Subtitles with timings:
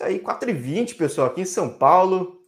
[0.00, 2.42] Isso aí, 4h20, pessoal, aqui em São Paulo.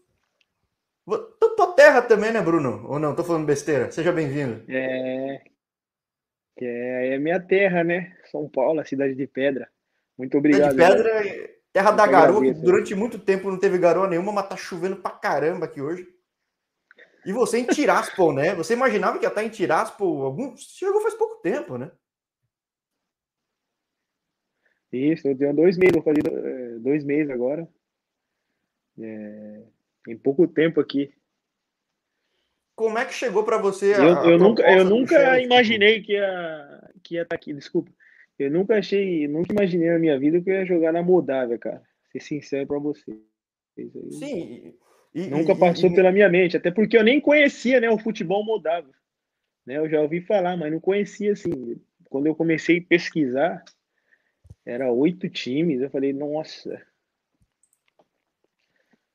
[1.55, 2.83] Tua terra também, né, Bruno?
[2.89, 3.15] Ou não?
[3.15, 3.93] Tô falando besteira.
[3.93, 4.65] Seja bem-vindo.
[4.71, 5.43] É,
[6.59, 8.17] é, é minha terra, né?
[8.31, 9.69] São Paulo, a cidade de Pedra.
[10.17, 10.71] Muito obrigado.
[10.71, 11.49] Cidade de Pedra, né?
[11.75, 15.67] terra da garoa, durante muito tempo não teve garoa nenhuma, mas tá chovendo pra caramba
[15.67, 16.09] aqui hoje.
[17.27, 18.55] E você em Tiraspol, né?
[18.55, 20.57] Você imaginava que ia estar em Tiraspol algum.
[20.57, 21.91] Chegou faz pouco tempo, né?
[24.93, 27.69] Isso, eu tenho dois meses, é, dois meses agora.
[29.01, 29.63] É,
[30.09, 31.13] em pouco tempo aqui.
[32.75, 33.95] Como é que chegou para você?
[33.95, 37.53] Eu, eu nunca, eu nunca imaginei que ia, que ia estar tá aqui.
[37.53, 37.91] Desculpa.
[38.39, 41.83] Eu nunca achei, nunca imaginei na minha vida que eu ia jogar na Moldávia, cara.
[42.11, 43.17] Ser sincero para você.
[44.11, 44.75] Sim.
[45.15, 47.99] E, nunca e, passou e, pela minha mente, até porque eu nem conhecia, né, o
[47.99, 48.91] futebol moldavo.
[49.67, 51.81] Né, eu já ouvi falar, mas não conhecia assim.
[52.09, 53.63] Quando eu comecei a pesquisar,
[54.65, 55.81] era oito times.
[55.81, 56.81] Eu falei, nossa.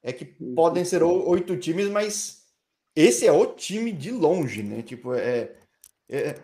[0.03, 2.45] É que podem ser oito times, mas
[2.95, 4.81] esse é o time de longe, né?
[4.81, 5.55] Tipo, é,
[6.09, 6.35] é,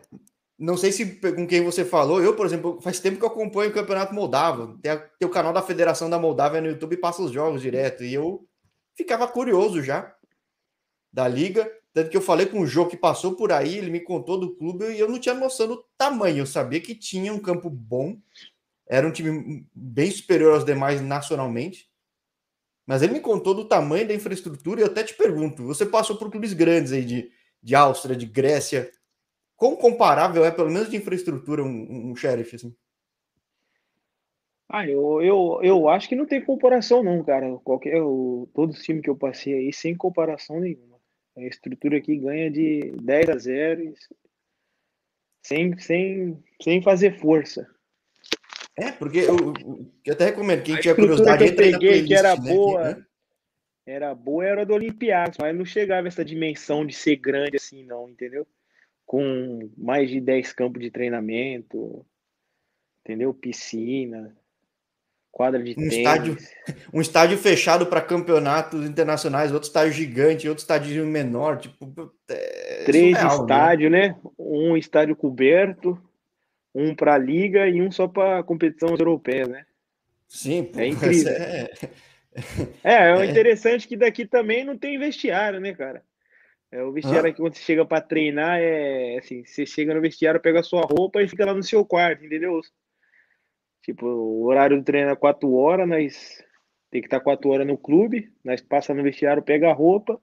[0.57, 2.21] não sei se com quem você falou.
[2.21, 4.77] Eu, por exemplo, faz tempo que eu acompanho o Campeonato Moldavo.
[4.79, 7.61] Tem, a, tem o canal da Federação da Moldávia no YouTube e passa os jogos
[7.61, 8.03] direto.
[8.03, 8.47] E eu
[8.95, 10.15] ficava curioso já
[11.11, 11.71] da liga.
[11.93, 14.55] Tanto que eu falei com o Jô que passou por aí, ele me contou do
[14.55, 16.39] clube e eu não tinha noção do tamanho.
[16.39, 18.17] Eu sabia que tinha um campo bom,
[18.87, 21.89] era um time bem superior aos demais nacionalmente.
[22.85, 26.17] Mas ele me contou do tamanho da infraestrutura e eu até te pergunto: você passou
[26.17, 27.31] por clubes grandes aí de,
[27.61, 28.91] de Áustria, de Grécia.
[29.55, 32.75] Quão comparável é, pelo menos de infraestrutura, um, um sheriff assim?
[34.67, 37.57] Ah, eu, eu, eu acho que não tem comparação, não, cara.
[37.59, 40.99] Qualquer, o, todos os times que eu passei aí, sem comparação nenhuma.
[41.37, 43.93] A estrutura aqui ganha de 10 a 0
[45.43, 47.72] sem, sem, sem fazer força.
[48.75, 49.53] É, porque eu,
[50.03, 52.95] eu até recomendo, quem a tiver curiosidade, que eu peguei playlist, que era né, boa,
[52.95, 53.03] que,
[53.85, 58.09] era boa, era do Olympiacos, mas não chegava essa dimensão de ser grande assim, não,
[58.09, 58.47] entendeu?
[59.05, 62.03] Com mais de 10 campos de treinamento,
[63.03, 63.31] entendeu?
[63.31, 64.35] Piscina,
[65.31, 65.97] quadra de um tênis.
[65.97, 66.37] Estádio,
[66.93, 72.11] um estádio fechado para campeonatos internacionais, outro estádio gigante, outro estádio menor, tipo...
[72.29, 73.27] É Três né?
[73.27, 74.07] estádios, né?
[74.09, 74.19] né?
[74.37, 76.01] Um estádio coberto,
[76.73, 79.65] um para a liga e um só para competição europeia, né?
[80.27, 81.31] Sim, é incrível.
[81.31, 81.69] É...
[82.83, 86.03] é, é, é interessante que daqui também não tem vestiário, né, cara?
[86.71, 90.41] É, o vestiário aqui, quando você chega para treinar, é assim: você chega no vestiário,
[90.41, 92.59] pega a sua roupa e fica lá no seu quarto, entendeu?
[93.83, 96.43] Tipo, o horário do treino é 4 horas, nós
[96.89, 100.19] tem que estar 4 horas no clube, nós passa no vestiário, pega a roupa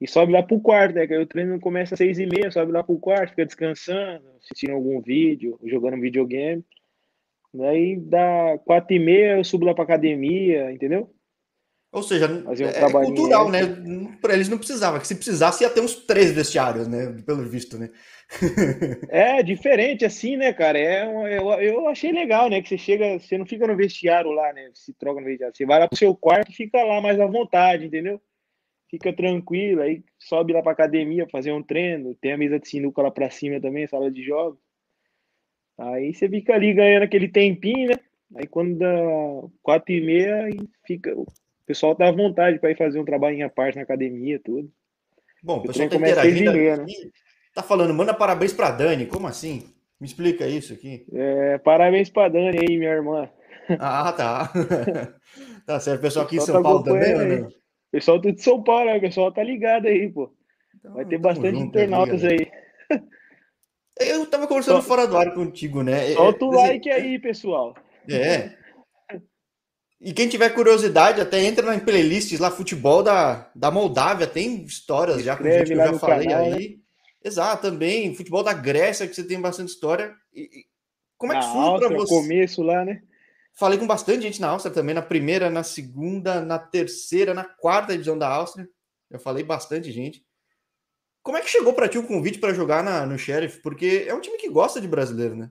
[0.00, 1.06] e sobe lá pro quarto, né?
[1.06, 4.24] Que aí o treino começa às seis e meia, sobe lá pro quarto, fica descansando,
[4.38, 6.64] assistindo algum vídeo, jogando videogame.
[7.52, 11.12] Daí dá quatro e meia, eu subo lá pra academia, entendeu?
[11.90, 13.60] Ou seja, um é cultural, né?
[14.20, 17.16] Para eles não precisava, que se precisasse ia ter uns três vestiários, né?
[17.24, 17.88] Pelo visto, né?
[19.08, 20.78] é diferente assim, né, cara?
[20.78, 21.06] É,
[21.38, 22.60] eu, eu achei legal, né?
[22.60, 24.70] Que você chega, você não fica no vestiário lá, né?
[24.74, 27.26] Se troca no vestiário, você vai lá pro seu quarto e fica lá mais à
[27.26, 28.20] vontade, entendeu?
[28.90, 33.02] Fica tranquilo, aí sobe lá para academia fazer um treino, tem a mesa de sinuca
[33.02, 34.58] lá para cima também, sala de jogos.
[35.78, 37.94] Aí você fica ali ganhando aquele tempinho, né?
[38.36, 38.88] Aí quando dá
[39.62, 41.26] quatro e meia, aí fica, o
[41.64, 44.70] pessoal tá à vontade para ir fazer um trabalho à parte na academia, tudo.
[45.42, 46.86] Bom, o pessoal tá interagindo meia, né?
[47.54, 49.72] Tá falando, manda parabéns para Dani, como assim?
[50.00, 51.06] Me explica isso aqui.
[51.12, 53.28] É, parabéns para Dani aí, minha irmã.
[53.78, 54.52] Ah, tá.
[55.66, 57.48] tá certo, pessoal aqui em São tá Paulo também, né?
[57.88, 58.98] O pessoal do de São Paulo, né?
[58.98, 60.30] o pessoal tá ligado aí, pô.
[60.76, 62.46] Então, Vai ter bastante junto, internautas aí.
[63.98, 64.88] Eu tava conversando Só...
[64.88, 66.12] fora do ar contigo, né?
[66.12, 67.74] É, Solta o like aí, pessoal.
[68.08, 68.56] É.
[70.00, 75.24] E quem tiver curiosidade, até entra na playlists lá, futebol da, da Moldávia, tem histórias
[75.24, 76.68] já com gente que eu já falei canal, aí.
[76.68, 76.76] Né?
[77.24, 78.14] Exato, também.
[78.14, 80.14] Futebol da Grécia, que você tem bastante história.
[80.32, 80.66] E,
[81.16, 82.14] como é que foi para você?
[82.14, 83.02] começo lá, né?
[83.58, 87.92] Falei com bastante gente na Áustria também, na primeira, na segunda, na terceira, na quarta
[87.92, 88.68] divisão da Áustria.
[89.10, 90.24] Eu falei bastante gente.
[91.24, 93.60] Como é que chegou para ti o convite para jogar na, no Sheriff?
[93.60, 95.50] Porque é um time que gosta de brasileiro, né?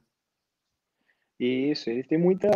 [1.37, 2.49] Isso, ele tem muita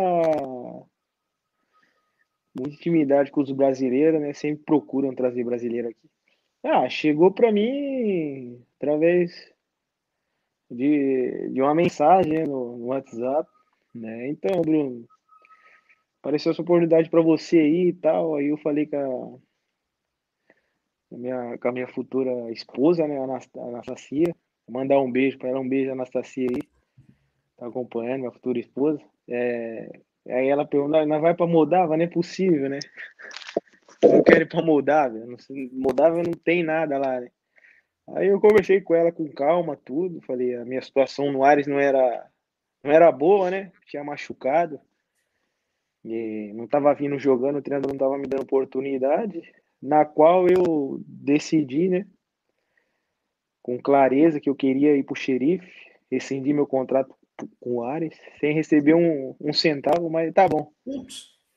[2.54, 4.32] muita intimidade com os brasileiros, né?
[4.32, 6.10] Sempre procuram trazer brasileiro aqui.
[6.64, 9.52] Ah, chegou para mim através
[10.70, 13.48] de, de uma mensagem né, no, no WhatsApp,
[13.94, 14.28] né?
[14.28, 15.06] Então, Bruno,
[16.22, 18.36] apareceu essa oportunidade para você aí e tal.
[18.36, 19.40] Aí eu falei com
[21.12, 24.34] a, minha, com a minha futura esposa, né, a Anastasia.
[24.70, 26.62] Mandar um beijo para ela, um beijo, Anastasia aí.
[27.56, 29.02] Tá acompanhando, minha futura esposa.
[29.28, 31.96] É, Aí ela perguntou, nós vai para Moldávia?
[31.96, 32.78] Não é possível, né?
[34.02, 35.24] Eu não quero ir para Moldávia.
[35.72, 37.28] Moldávia não tem nada lá, né?
[38.16, 40.20] Aí eu conversei com ela com calma, tudo.
[40.22, 42.28] Falei, a minha situação no Ares não era,
[42.82, 43.70] não era boa, né?
[43.86, 44.80] Tinha machucado.
[46.04, 49.42] E não estava vindo jogando, o treinador não estava me dando oportunidade.
[49.80, 52.06] Na qual eu decidi, né?
[53.62, 55.70] Com clareza que eu queria ir para o xerife,
[56.10, 57.14] rescindi meu contrato
[57.60, 60.72] com o Ares, sem receber um, um centavo, mas tá bom.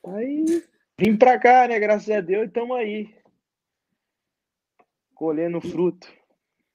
[0.04, 0.44] Aí
[0.98, 1.78] vim para cá, né?
[1.78, 3.14] Graças a Deus, e estamos aí.
[5.14, 6.12] Colhendo fruto.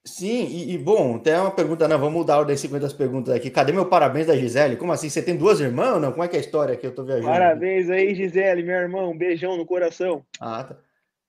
[0.04, 3.36] Sim, e, e, bom, tem uma pergunta, não, vamos mudar a ordem 50 das perguntas
[3.36, 3.52] aqui.
[3.52, 4.76] Cadê meu parabéns da Gisele?
[4.76, 5.10] Como assim?
[5.10, 6.12] Você tem duas irmãs ou não?
[6.12, 7.28] Como é que é a história que eu tô viajando?
[7.28, 9.12] Parabéns aí, Gisele, meu irmão.
[9.12, 10.26] Um beijão no coração.
[10.40, 10.78] Ah, tá.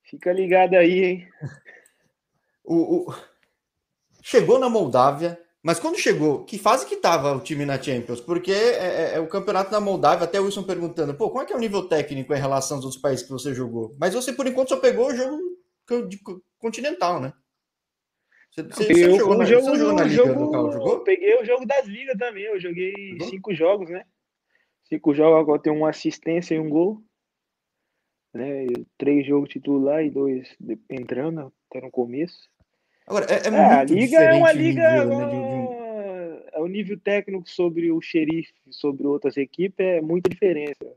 [0.03, 1.27] Fica ligado aí, hein?
[2.65, 3.15] o, o...
[4.23, 8.19] Chegou na Moldávia, mas quando chegou, que fase que tava o time na Champions?
[8.19, 11.45] Porque é, é, é, o campeonato na Moldávia, até o Wilson perguntando, pô, como é
[11.45, 13.95] que é o nível técnico em relação aos outros países que você jogou?
[13.99, 15.37] Mas você, por enquanto, só pegou o jogo
[16.57, 17.33] continental, né?
[18.55, 20.99] Você, você, você jogou, jogo, você jogou na liga jogo, local, jogou?
[20.99, 22.43] Peguei o jogo das ligas também.
[22.43, 23.27] Eu joguei jogou?
[23.27, 24.05] cinco jogos, né?
[24.83, 27.01] Cinco jogos, agora tem uma assistência e um gol.
[28.33, 28.65] Né?
[28.97, 30.57] três jogos titular e dois
[30.89, 32.49] entrando até no começo.
[33.05, 35.03] Agora, é, é, é a liga é uma liga.
[35.03, 36.53] Nível, né, de, de...
[36.53, 40.95] É o nível técnico sobre o xerife, sobre outras equipes, é muita diferença.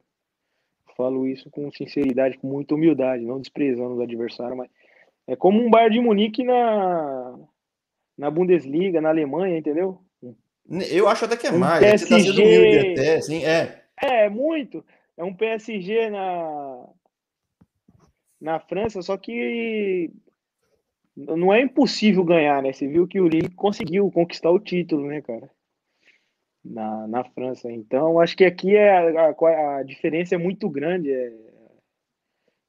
[0.94, 4.70] Falo isso com sinceridade, com muita humildade, não desprezando o adversário, mas
[5.26, 7.38] é como um Bayern de Munique na,
[8.16, 10.00] na Bundesliga, na Alemanha, entendeu?
[10.90, 11.80] Eu acho até que é um mais.
[11.80, 12.94] PSG...
[12.94, 13.84] Tá até, assim, é.
[14.00, 14.84] é, muito.
[15.16, 16.88] É um PSG na,
[18.40, 20.10] na França, só que
[21.16, 22.72] não é impossível ganhar, né?
[22.72, 25.48] Você viu que o Lille conseguiu conquistar o título, né, cara?
[26.64, 27.70] Na, na França.
[27.70, 31.12] Então, acho que aqui é a, a, a diferença é muito grande.
[31.12, 31.32] É,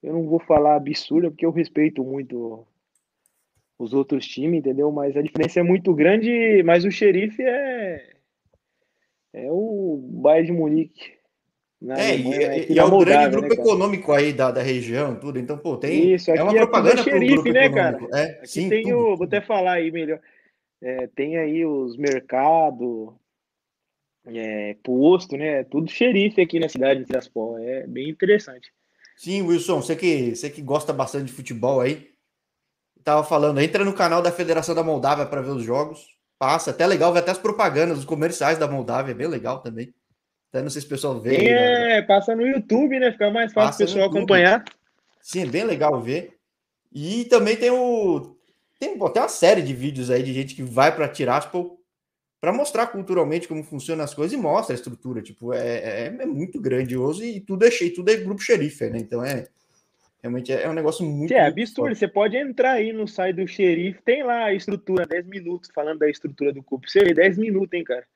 [0.02, 2.66] eu não vou falar absurda, porque eu respeito muito
[3.78, 4.90] os outros times, entendeu?
[4.90, 8.16] Mas a diferença é muito grande, mas o xerife é,
[9.32, 11.18] é o Bayern de Munique.
[11.80, 12.66] É, e, né?
[12.68, 15.38] e é o grande grupo né, econômico aí da, da região, tudo.
[15.38, 16.12] Então, pô, tem.
[16.12, 17.98] Isso, aqui é uma é propaganda é xerife, né, cara?
[18.12, 19.16] É, aqui sim, tem tudo, o.
[19.16, 20.20] Vou até falar aí melhor.
[20.82, 23.10] É, tem aí os mercados,
[24.26, 25.62] é, posto, né?
[25.64, 27.56] Tudo xerife aqui na cidade de Tiraspol.
[27.60, 28.72] É bem interessante.
[29.18, 32.08] Sim, Wilson, você que, você que gosta bastante de futebol aí,
[33.02, 36.06] tava falando, entra no canal da Federação da Moldávia para ver os jogos.
[36.38, 39.92] Passa, até legal, ver até as propagandas, os comerciais da Moldávia, é bem legal também.
[40.50, 41.34] Até não sei se o pessoal vê.
[41.34, 42.02] É, né?
[42.02, 43.10] passa no YouTube, né?
[43.10, 44.64] Fica mais fácil o pessoal acompanhar.
[45.20, 46.36] Sim, é bem legal ver.
[46.92, 48.36] E também tem o.
[48.78, 51.77] Tem, tem uma série de vídeos aí de gente que vai para Tiraspol
[52.40, 55.20] para mostrar culturalmente como funcionam as coisas e mostra a estrutura.
[55.20, 58.98] Tipo, é, é, é muito grandioso e tudo é cheio, tudo é grupo xerife, né?
[58.98, 59.48] Então é
[60.22, 61.32] realmente é, um negócio muito.
[61.32, 61.94] É absurdo.
[61.94, 65.98] Você pode entrar aí no site do xerife, tem lá a estrutura, 10 minutos, falando
[65.98, 66.90] da estrutura do clube.
[66.90, 68.06] Você vê 10 minutos, hein, cara?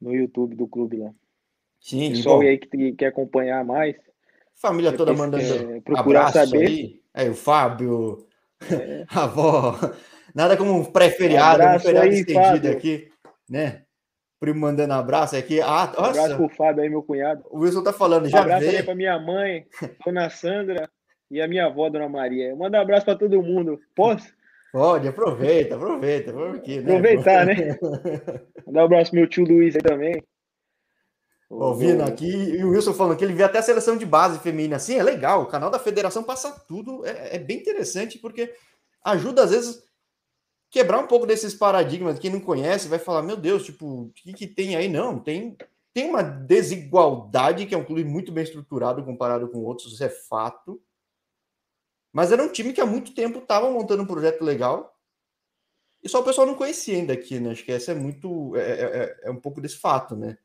[0.00, 1.10] No YouTube do clube lá.
[1.80, 2.46] Sim, pessoal bom.
[2.46, 3.96] aí que quer acompanhar mais.
[4.54, 6.66] Família toda mandando procurar saber.
[6.66, 7.00] Aí.
[7.14, 8.26] aí, o Fábio,
[8.70, 9.04] é.
[9.10, 9.78] a avó.
[10.34, 12.72] Nada como um pré-feriado, um feriado aí, estendido Fábio.
[12.72, 13.11] aqui
[13.48, 13.82] né?
[14.40, 15.60] Primo mandando abraço aqui.
[15.60, 16.00] Ah, nossa.
[16.00, 17.44] Um abraço pro Fábio aí, meu cunhado.
[17.48, 18.78] O Wilson tá falando, já um abraço veio.
[18.78, 19.66] aí pra minha mãe,
[20.04, 20.90] Dona Sandra
[21.30, 22.54] e a minha avó, Dona Maria.
[22.56, 23.78] Manda um abraço para todo mundo.
[23.94, 24.32] Posso?
[24.72, 26.32] Pode, aproveita, aproveita.
[26.32, 26.96] Porque, né?
[26.96, 27.78] Aproveitar, né?
[28.66, 30.22] Mandar um abraço pro meu tio Luiz aí também.
[31.48, 34.76] Ouvindo aqui, e o Wilson falando que ele vê até a seleção de base feminina.
[34.76, 35.42] Assim, é legal.
[35.42, 37.04] O canal da federação passa tudo.
[37.04, 38.50] É, é bem interessante, porque
[39.04, 39.82] ajuda, às vezes,
[40.72, 42.18] quebrar um pouco desses paradigmas.
[42.18, 44.88] Quem não conhece vai falar: meu Deus, tipo, o que, que tem aí?
[44.88, 45.56] Não, tem,
[45.92, 50.08] tem uma desigualdade, que é um clube muito bem estruturado comparado com outros, isso é
[50.08, 50.82] fato.
[52.12, 54.98] Mas era um time que há muito tempo estava montando um projeto legal.
[56.02, 57.52] E só o pessoal não conhecia ainda aqui, né?
[57.52, 58.56] Acho que essa é muito.
[58.56, 60.36] É, é, é, é um pouco desse fato, né?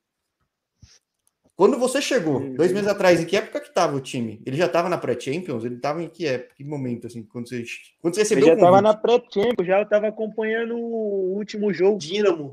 [1.57, 4.39] Quando você chegou, dois meses atrás, em que época que estava o time?
[4.45, 5.65] Ele já estava na pré-Champions?
[5.65, 7.63] Ele estava em que época, que momento, assim, quando você,
[7.99, 11.97] quando você recebeu Ele já estava na pré-Champions, já estava acompanhando o último jogo.
[11.97, 12.51] Dinamo.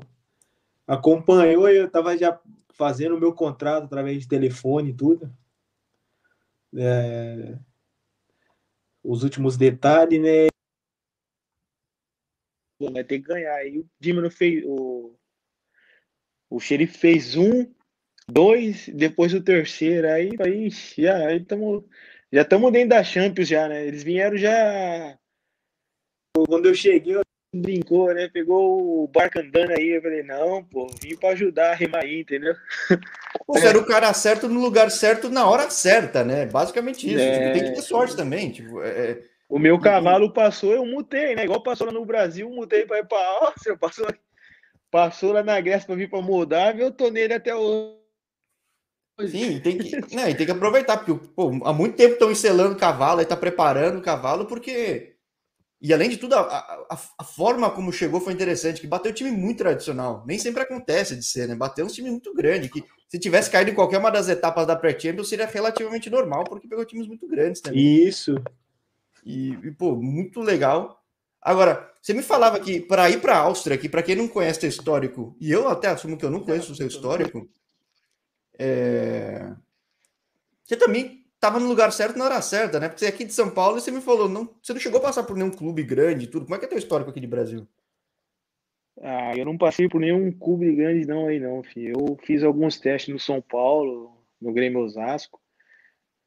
[0.87, 2.41] Acompanhou e eu estava já
[2.73, 5.31] fazendo o meu contrato através de telefone e tudo.
[6.75, 7.59] É...
[9.03, 10.47] Os últimos detalhes, né?
[12.91, 13.67] Vai ter que ganhar.
[13.67, 14.63] E o Dinamo fez...
[14.65, 15.13] O,
[16.49, 17.71] o xerife fez um
[18.29, 21.83] dois, depois o terceiro, aí, aí já estamos
[22.31, 23.85] já estamos dentro da Champions já, né?
[23.85, 25.17] Eles vieram já.
[26.35, 27.21] Quando eu cheguei, eu
[27.55, 28.27] brincou, né?
[28.27, 29.95] Pegou o barco andando aí.
[29.95, 32.53] Eu falei, não, pô, vim pra ajudar a remar aí, entendeu?
[33.47, 36.45] Você era o cara certo no lugar certo na hora certa, né?
[36.45, 37.23] Basicamente isso.
[37.23, 37.39] É...
[37.39, 38.51] Tipo, tem que ter sorte também.
[38.51, 39.11] Tipo, é...
[39.11, 41.43] é o meu cavalo passou, eu mutei, né?
[41.43, 44.07] Igual passou lá no Brasil, mutei para ir para Áustria, passou,
[44.89, 48.04] passou lá na Grécia para vir para Moldávia, eu tô nele até hoje.
[49.19, 52.77] Sim, tem que, né, tem que aproveitar, porque pô, há muito tempo estão encelando o
[52.77, 55.13] cavalo, aí tá preparando o cavalo, porque.
[55.81, 59.15] E além de tudo, a, a, a, forma como chegou foi interessante, que bateu um
[59.15, 60.23] time muito tradicional.
[60.25, 61.55] Nem sempre acontece de ser, né?
[61.55, 64.75] Bateu um time muito grande, que se tivesse caído em qualquer uma das etapas da
[64.75, 67.79] pré-champions, seria relativamente normal, porque pegou times muito grandes também.
[67.79, 68.35] Isso.
[69.23, 71.01] E, e pô, muito legal.
[71.41, 74.65] Agora, você me falava que para ir para a Áustria, que para quem não conhece
[74.65, 77.47] o histórico, e eu até assumo que eu não conheço o seu histórico,
[78.59, 79.53] é...
[80.63, 82.87] você também estava no lugar certo na hora certa, né?
[82.87, 84.99] Porque você é aqui de São Paulo e você me falou, não, você não chegou
[84.99, 86.45] a passar por nenhum clube grande tudo.
[86.45, 87.67] Como é que é teu histórico aqui de Brasil?
[89.01, 91.93] Ah, eu não passei por nenhum clube grande não aí não, filho.
[91.99, 95.39] Eu fiz alguns testes no São Paulo, no Grêmio Osasco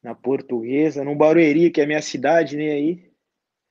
[0.01, 3.11] na Portuguesa, no Barueri, que é a minha cidade, né, aí.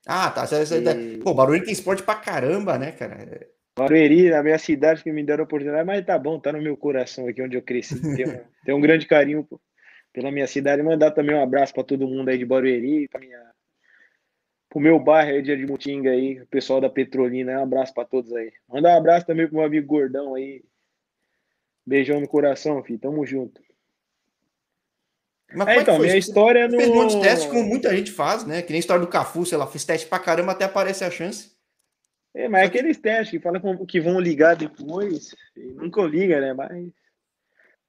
[0.06, 0.44] Ah, tá.
[0.44, 1.18] E...
[1.18, 3.48] Pô, Barueri tem esporte pra caramba, né, cara?
[3.78, 6.76] Barueri, na minha cidade, que me deram a oportunidade, mas tá bom, tá no meu
[6.76, 8.00] coração aqui, onde eu cresci.
[8.16, 9.46] Tem um, tem um grande carinho
[10.12, 10.82] pela minha cidade.
[10.82, 13.48] Mandar também um abraço para todo mundo aí de Barueri, para minha
[14.68, 18.32] pro meu bairro aí de Admutinga aí, o pessoal da Petrolina, um abraço para todos
[18.34, 18.52] aí.
[18.68, 20.62] Mandar um abraço também pro meu amigo Gordão aí.
[21.86, 22.98] Beijão no coração, filho.
[22.98, 23.62] Tamo junto.
[25.54, 26.76] Mas é, então, minha história é no...
[26.76, 28.60] Fez um monte de teste, como muita gente faz, né?
[28.60, 31.10] Que nem a história do Cafu, sei lá, fiz teste pra caramba até aparecer a
[31.10, 31.57] chance.
[32.38, 36.54] É, mas é aqueles testes que falam que vão ligar depois, nunca liga, né?
[36.54, 36.92] Mas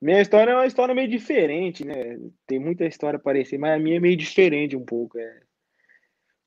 [0.02, 2.18] minha história é uma história meio diferente, né?
[2.48, 5.20] Tem muita história parecida, mas a minha é meio diferente um pouco.
[5.20, 5.42] É.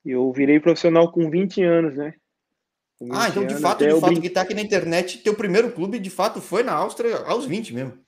[0.04, 2.12] Eu virei profissional com 20 anos, né?
[3.08, 6.10] Ah, então de fato, de fato, que tá aqui na internet, teu primeiro clube de
[6.10, 7.98] fato foi na Áustria aos 20 mesmo.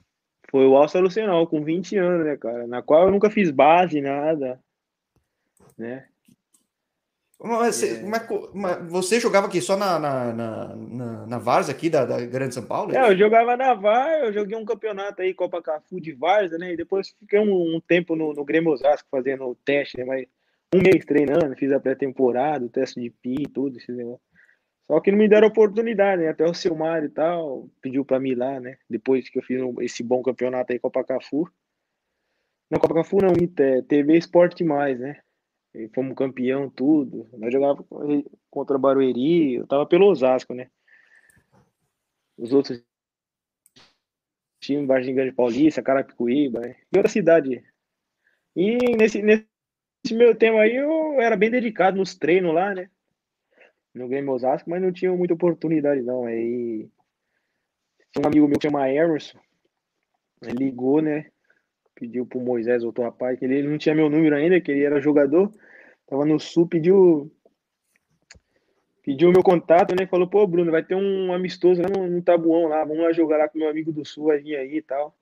[0.51, 2.67] Foi o Alça Lucenol, com 20 anos, né, cara?
[2.67, 4.61] Na qual eu nunca fiz base, nada.
[5.79, 6.05] Né?
[7.47, 8.03] Mas, é.
[8.03, 12.25] mas, mas você jogava aqui só na, na, na, na, na Vars aqui da, da
[12.25, 12.97] Grande São Paulo?
[12.97, 16.73] É, eu jogava na Vars, eu joguei um campeonato aí, Copa Cafu de Vars, né?
[16.73, 20.05] E depois fiquei um, um tempo no, no Grêmio Osasco fazendo o teste, né?
[20.07, 20.27] Mas
[20.75, 24.23] um mês treinando, fiz a pré-temporada, o teste de PI e tudo, esse negócio.
[24.87, 26.31] Só que não me deram oportunidade, né?
[26.31, 28.79] Até o Silmar e tal pediu para mim ir lá, né?
[28.89, 31.47] Depois que eu fiz esse bom campeonato aí Copa Cafu.
[32.71, 33.35] Não, Copa Cafu não,
[33.87, 35.19] TV Esporte Mais, né?
[35.75, 37.29] E fomos campeão, tudo.
[37.37, 37.87] Nós jogávamos
[38.51, 40.71] contra Barueri, eu tava pelo Osasco, né?
[42.39, 42.83] Os outros
[44.61, 46.77] times, Vargem Grande Paulista, Carapicuíba, né?
[46.93, 47.65] e outra cidade.
[48.57, 49.47] E nesse, nesse
[50.13, 52.89] meu tempo aí eu era bem dedicado nos treinos lá, né?
[53.95, 56.27] no Grêmio Osasco, mas não tinha muita oportunidade, não.
[56.27, 56.89] Aí
[58.19, 59.39] um amigo meu que chama Emerson,
[60.43, 61.31] ligou, né?
[61.95, 64.85] Pediu pro Moisés, outro rapaz, que ele, ele não tinha meu número ainda, que ele
[64.85, 65.53] era jogador,
[66.07, 67.31] tava no Sul, pediu
[69.05, 70.07] pediu meu contato, né?
[70.07, 73.37] Falou, pô, Bruno, vai ter um amistoso lá no, no Tabuão lá, vamos lá jogar
[73.37, 75.15] lá com meu amigo do Sul, vai vir aí e tal.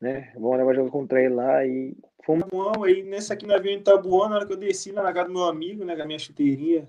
[0.00, 0.32] Né?
[0.34, 2.44] Vamos levar jogar contra ele lá e fomos.
[2.84, 5.34] Aí nessa aqui no avião em Tabuão, na hora que eu desci na casa do
[5.34, 5.94] meu amigo, né?
[5.96, 6.88] Com a minha chuteirinha,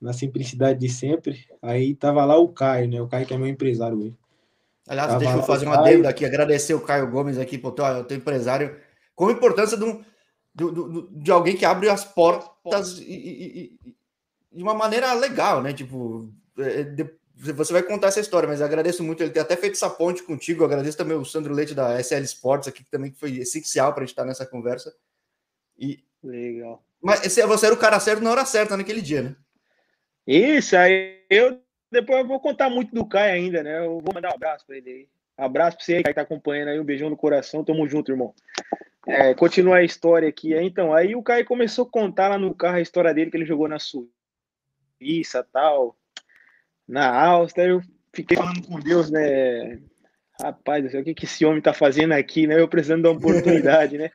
[0.00, 1.46] na simplicidade de sempre.
[1.60, 3.00] Aí tava lá o Caio, né?
[3.00, 4.21] O Caio que é meu empresário hoje.
[4.88, 8.04] Aliás, tava deixa eu fazer uma adendo aqui, agradecer o Caio Gomes aqui, pô, teu,
[8.04, 8.76] teu empresário,
[9.14, 10.02] com a importância de, um,
[10.54, 10.64] de,
[11.22, 13.94] de alguém que abre as portas e, e, e,
[14.56, 15.72] de uma maneira legal, né?
[15.72, 19.74] Tipo, é, de, você vai contar essa história, mas agradeço muito ele ter até feito
[19.74, 20.64] essa ponte contigo.
[20.64, 24.04] agradeço também o Sandro Leite da SL Sports aqui, que também foi essencial para a
[24.04, 24.94] gente estar nessa conversa.
[25.78, 26.04] E...
[26.22, 26.84] Legal.
[27.00, 29.36] Mas você era o cara certo na hora certa naquele dia, né?
[30.24, 31.60] Isso, aí eu
[31.92, 33.78] depois eu vou contar muito do Caio ainda, né?
[33.78, 35.08] Eu vou mandar um abraço para ele aí.
[35.36, 38.34] Abraço para você aí que tá acompanhando aí, um beijão no coração, tamo junto, irmão.
[39.06, 40.54] É, continua a história aqui.
[40.54, 43.44] Então, aí o Caio começou a contar lá no carro a história dele, que ele
[43.44, 45.96] jogou na Suíça tal,
[46.88, 47.66] na Áustria.
[47.66, 47.82] Eu
[48.12, 49.80] fiquei falando com Deus, né?
[50.40, 52.58] Rapaz, o que, que esse homem tá fazendo aqui, né?
[52.58, 54.10] Eu precisando uma oportunidade, né?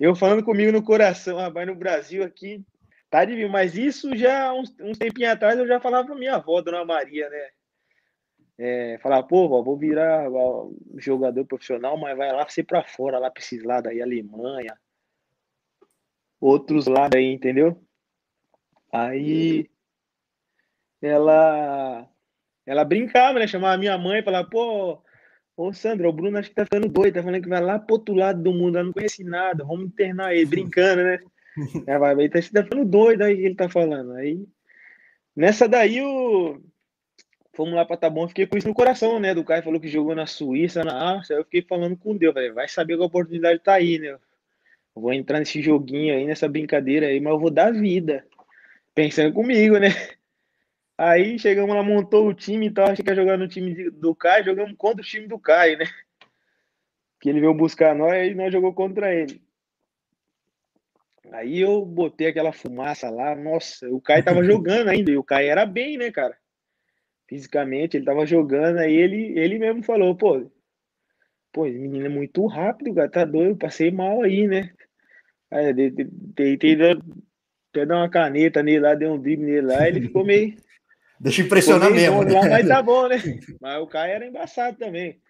[0.00, 2.64] Eu falando comigo no coração, rapaz, no Brasil aqui,
[3.10, 6.62] Tá de mas isso já uns, uns tempinhos atrás eu já falava pra minha avó,
[6.62, 7.48] Dona Maria, né?
[8.56, 10.26] É, falar, pô, vó, vou virar
[10.96, 14.78] jogador profissional, mas vai lá ser para fora, lá pra esses lados aí, Alemanha,
[16.40, 17.82] outros lados aí, entendeu?
[18.92, 19.68] Aí
[21.02, 22.08] ela
[22.66, 23.46] ela brincava, né?
[23.48, 25.02] Chamava a minha mãe e falava, pô,
[25.56, 27.96] ô Sandra, o Bruno acho que tá ficando doido, tá falando que vai lá pro
[27.96, 31.18] outro lado do mundo, eu não conhece nada, vamos internar ele, brincando, né?
[31.86, 34.12] É, vai, vai tá, tá ficando doido aí que ele tá falando.
[34.14, 34.46] Aí,
[35.34, 36.60] Nessa daí, o...
[37.54, 39.34] fomos lá para Tabão, fiquei com isso no coração, né?
[39.34, 41.38] Do cara falou que jogou na Suíça, na Áustria.
[41.38, 44.18] Eu fiquei falando com Deus, falei, vai saber que a oportunidade tá aí, né?
[44.94, 48.26] Vou entrar nesse joguinho aí, nessa brincadeira aí, mas eu vou dar vida.
[48.94, 49.88] Pensando comigo, né?
[50.98, 54.44] Aí chegamos lá, montou o time e tal, que ia jogar no time do Caio,
[54.44, 55.86] jogamos contra o time do Caio, né?
[57.18, 59.40] Que ele veio buscar nós e nós jogou contra ele.
[61.32, 65.50] Aí eu botei aquela fumaça lá, nossa, o Caio tava jogando ainda, e o Caio
[65.50, 66.36] era bem, né, cara?
[67.28, 70.50] Fisicamente, ele tava jogando, aí ele, ele mesmo falou, pô,
[71.52, 74.72] pô, esse menino é muito rápido, cara, tá doido, passei mal aí, né?
[75.50, 75.92] Aí,
[76.34, 76.76] tentei
[77.70, 80.54] até dar uma caneta nele lá, deu um drible nele lá, ele ficou meio.
[81.20, 82.24] Deixa impressionar mesmo.
[82.24, 82.32] Né?
[82.32, 83.16] Lá, mas tá bom, né?
[83.60, 85.20] Mas o Caio era embaçado também.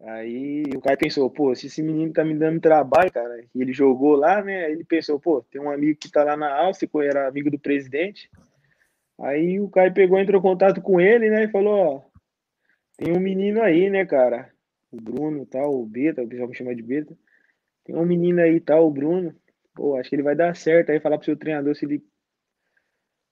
[0.00, 3.72] Aí o Caio pensou, pô, se esse menino tá me dando trabalho, cara, e ele
[3.72, 4.70] jogou lá, né?
[4.70, 8.30] Ele pensou, pô, tem um amigo que tá lá na Áustria, era amigo do presidente.
[9.20, 11.44] Aí o Caio pegou, entrou em contato com ele, né?
[11.44, 12.02] E falou, ó,
[12.96, 14.52] tem um menino aí, né, cara?
[14.92, 17.16] O Bruno, tal, o Beta, o pessoal me chama de Beta.
[17.84, 19.34] Tem um menino aí, tal, o Bruno.
[19.74, 20.90] Pô, acho que ele vai dar certo.
[20.90, 22.04] Aí falar pro seu treinador se ele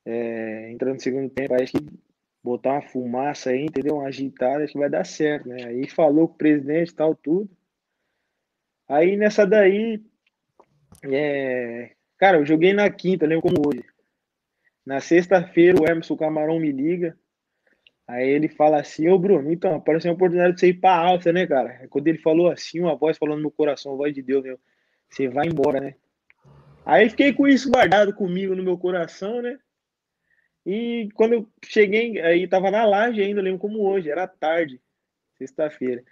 [0.04, 2.05] é, entrar no segundo tempo, acho que
[2.46, 3.96] botar uma fumaça aí, entendeu?
[3.96, 5.64] Uma agitada, que vai dar certo, né?
[5.64, 7.50] Aí falou com o presidente tal, tudo.
[8.88, 10.00] Aí nessa daí,
[11.02, 11.90] é...
[12.16, 13.84] cara, eu joguei na quinta, lembro como hoje.
[14.84, 17.18] Na sexta-feira, o Emerson Camarão me liga.
[18.06, 21.32] Aí ele fala assim, ô Bruno, então, apareceu uma oportunidade de você ir pra alta,
[21.32, 21.88] né, cara?
[21.90, 24.60] Quando ele falou assim, uma voz falando no meu coração, voz de Deus, meu,
[25.10, 25.96] você vai embora, né?
[26.84, 29.58] Aí fiquei com isso guardado comigo no meu coração, né?
[30.66, 34.80] E quando eu cheguei, aí tava na laje ainda, lembro como hoje, era tarde,
[35.38, 36.02] sexta-feira.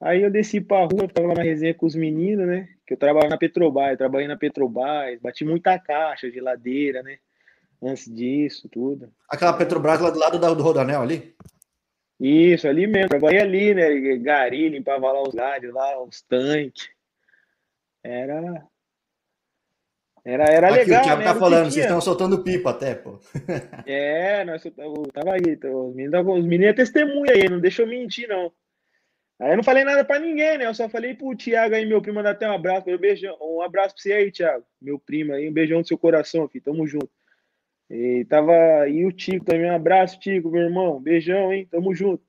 [0.00, 2.68] Aí eu desci pra rua, tava lá na resenha com os meninos, né?
[2.84, 7.18] Que eu trabalho na Petrobras, trabalhei na Petrobras, bati muita caixa, geladeira, né?
[7.80, 9.12] Antes disso, tudo.
[9.28, 11.32] Aquela Petrobras lá do lado do Rodanel ali?
[12.18, 13.10] Isso, ali mesmo.
[13.10, 14.16] Trabalhei ali, né?
[14.16, 16.90] Gari, limpava lá os galhos, lá, os tanques.
[18.02, 18.66] Era,
[20.24, 21.00] era, era Aqui, legal.
[21.00, 21.26] O Thiago né?
[21.26, 23.18] tá falando, vocês estão soltando pipa até, pô.
[23.86, 27.82] É, nós eu tava aí, então, os meninos, os meninos é testemunha aí, não deixa
[27.82, 28.52] eu mentir, não.
[29.40, 30.66] Aí eu não falei nada pra ninguém, né?
[30.66, 32.90] Eu só falei pro Thiago aí, meu primo, mandar até um abraço.
[32.90, 34.66] Um, beijão, um abraço pra você aí, Thiago.
[34.80, 36.62] Meu primo aí, um beijão no seu coração, filho.
[36.62, 37.10] Tamo junto.
[37.88, 38.86] E tava.
[38.86, 41.00] E o Tico também, um abraço, Tico, meu irmão.
[41.00, 41.66] Beijão, hein?
[41.70, 42.22] Tamo junto.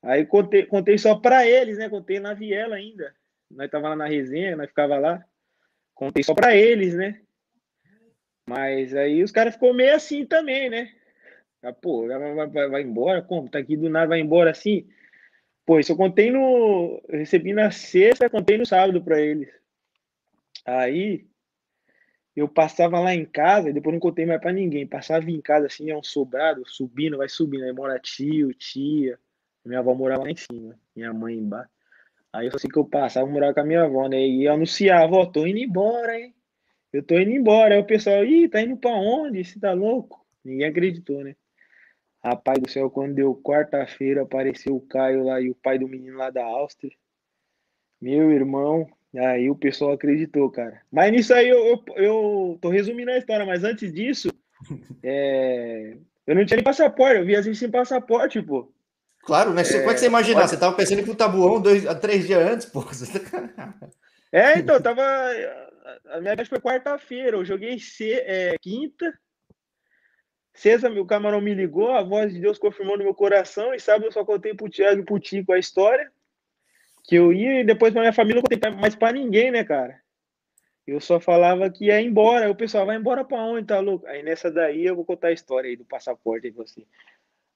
[0.00, 1.88] Aí contei, contei só pra eles, né?
[1.88, 3.12] Contei na viela ainda.
[3.50, 5.24] Nós tava lá na resenha, nós ficava lá.
[5.96, 7.22] Contei só para eles, né?
[8.46, 10.92] Mas aí os caras ficou meio assim também, né?
[11.62, 13.22] Ah, pô, vai, vai, vai, embora?
[13.22, 13.48] Como?
[13.48, 14.86] Tá aqui do nada, vai embora assim?
[15.64, 17.02] Pô, isso eu contei no.
[17.08, 19.48] Eu recebi na sexta, contei no sábado para eles.
[20.66, 21.26] Aí
[22.36, 24.86] eu passava lá em casa, depois não contei mais para ninguém.
[24.86, 27.64] Passava em casa assim, é um sobrado, subindo, vai subindo.
[27.64, 29.18] Aí mora tio, tia.
[29.64, 31.75] Minha avó morava lá em cima, minha mãe embaixo.
[32.32, 34.20] Aí eu assim que eu passava, morar com a minha avó, né?
[34.20, 36.34] E eu anunciava, ó, tô indo embora, hein?
[36.92, 37.74] Eu tô indo embora.
[37.74, 39.44] Aí o pessoal, ih, tá indo pra onde?
[39.44, 40.24] Você tá louco?
[40.44, 41.34] Ninguém acreditou, né?
[42.22, 46.18] Rapaz do céu, quando deu quarta-feira, apareceu o Caio lá e o pai do menino
[46.18, 46.92] lá da Áustria.
[48.00, 48.86] Meu irmão,
[49.16, 50.82] aí o pessoal acreditou, cara.
[50.90, 54.28] Mas nisso aí eu, eu, eu tô resumindo a história, mas antes disso,
[55.02, 55.96] é...
[56.26, 58.72] eu não tinha nem passaporte, eu viajei sem passaporte, pô.
[59.26, 59.62] Claro, né?
[59.62, 60.40] É, Como é que você imaginar?
[60.42, 60.50] Pode...
[60.50, 62.84] Você tava pensando em pro Tabuão dois, três dias antes, pô.
[64.30, 65.02] é, então, tava.
[66.10, 68.12] A minha vez foi quarta-feira, eu joguei se...
[68.12, 69.12] é, quinta.
[70.54, 74.06] Sexta, meu camarão me ligou, a voz de Deus confirmou no meu coração, e sabe,
[74.06, 76.10] eu só contei pro Thiago e pro Tico a história.
[77.04, 80.00] Que eu ia e depois pra minha família não contei mais pra ninguém, né, cara?
[80.86, 82.46] Eu só falava que ia embora.
[82.46, 84.06] Aí o pessoal vai embora pra onde, tá louco?
[84.06, 86.86] Aí nessa daí eu vou contar a história aí do passaporte aí pra você.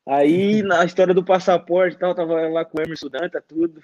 [0.07, 3.81] Aí, na história do passaporte tal, tava lá com o Emerson Danta, tudo.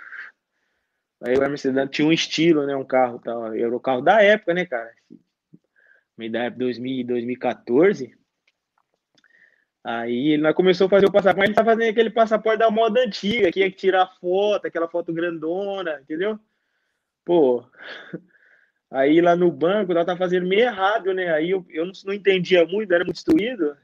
[1.23, 2.75] Aí o Emerson Danta tinha um estilo, né?
[2.77, 3.55] Um carro tal.
[3.55, 4.93] Era o carro da época, né, cara?
[6.17, 8.17] Meio da época 2000, 2014.
[9.85, 13.53] Aí ele começou a fazer o passaporte, ele tá fazendo aquele passaporte da moda antiga,
[13.53, 16.41] que ia tirar foto, aquela foto grandona, entendeu?
[17.25, 17.65] Pô.
[18.91, 21.33] Aí lá no banco, ela tá fazendo meio errado, né?
[21.33, 23.77] Aí eu, eu não, não entendia muito, era muito instruído.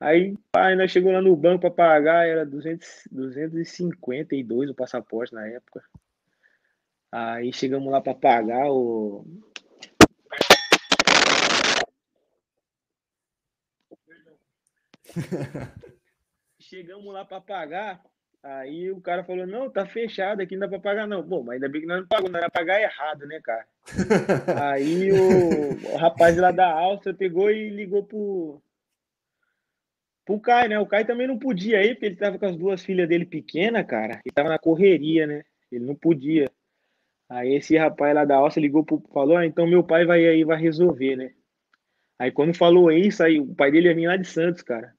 [0.00, 5.44] Aí, pai, nós chegou lá no banco para pagar, era 200, 252 o passaporte na
[5.48, 5.82] época.
[7.10, 9.26] Aí chegamos lá para pagar o.
[16.60, 18.00] chegamos lá para pagar,
[18.40, 21.22] aí o cara falou: Não, tá fechado aqui, não dá para pagar, não.
[21.24, 23.66] Bom, mas ainda bem que nós não pagamos, nós ia pagar errado, né, cara?
[24.70, 28.62] aí o, o rapaz lá da Áustria pegou e ligou pro
[30.28, 30.78] pro Caio, né?
[30.78, 33.86] O Caio também não podia ir, porque ele tava com as duas filhas dele pequenas,
[33.86, 34.20] cara.
[34.22, 35.42] Ele tava na correria, né?
[35.72, 36.50] Ele não podia.
[37.30, 40.44] Aí esse rapaz lá da alça ligou pro falou: ah, então meu pai vai aí,
[40.44, 41.34] vai resolver, né?
[42.18, 44.94] Aí quando falou isso, aí o pai dele ia vir lá de Santos, cara.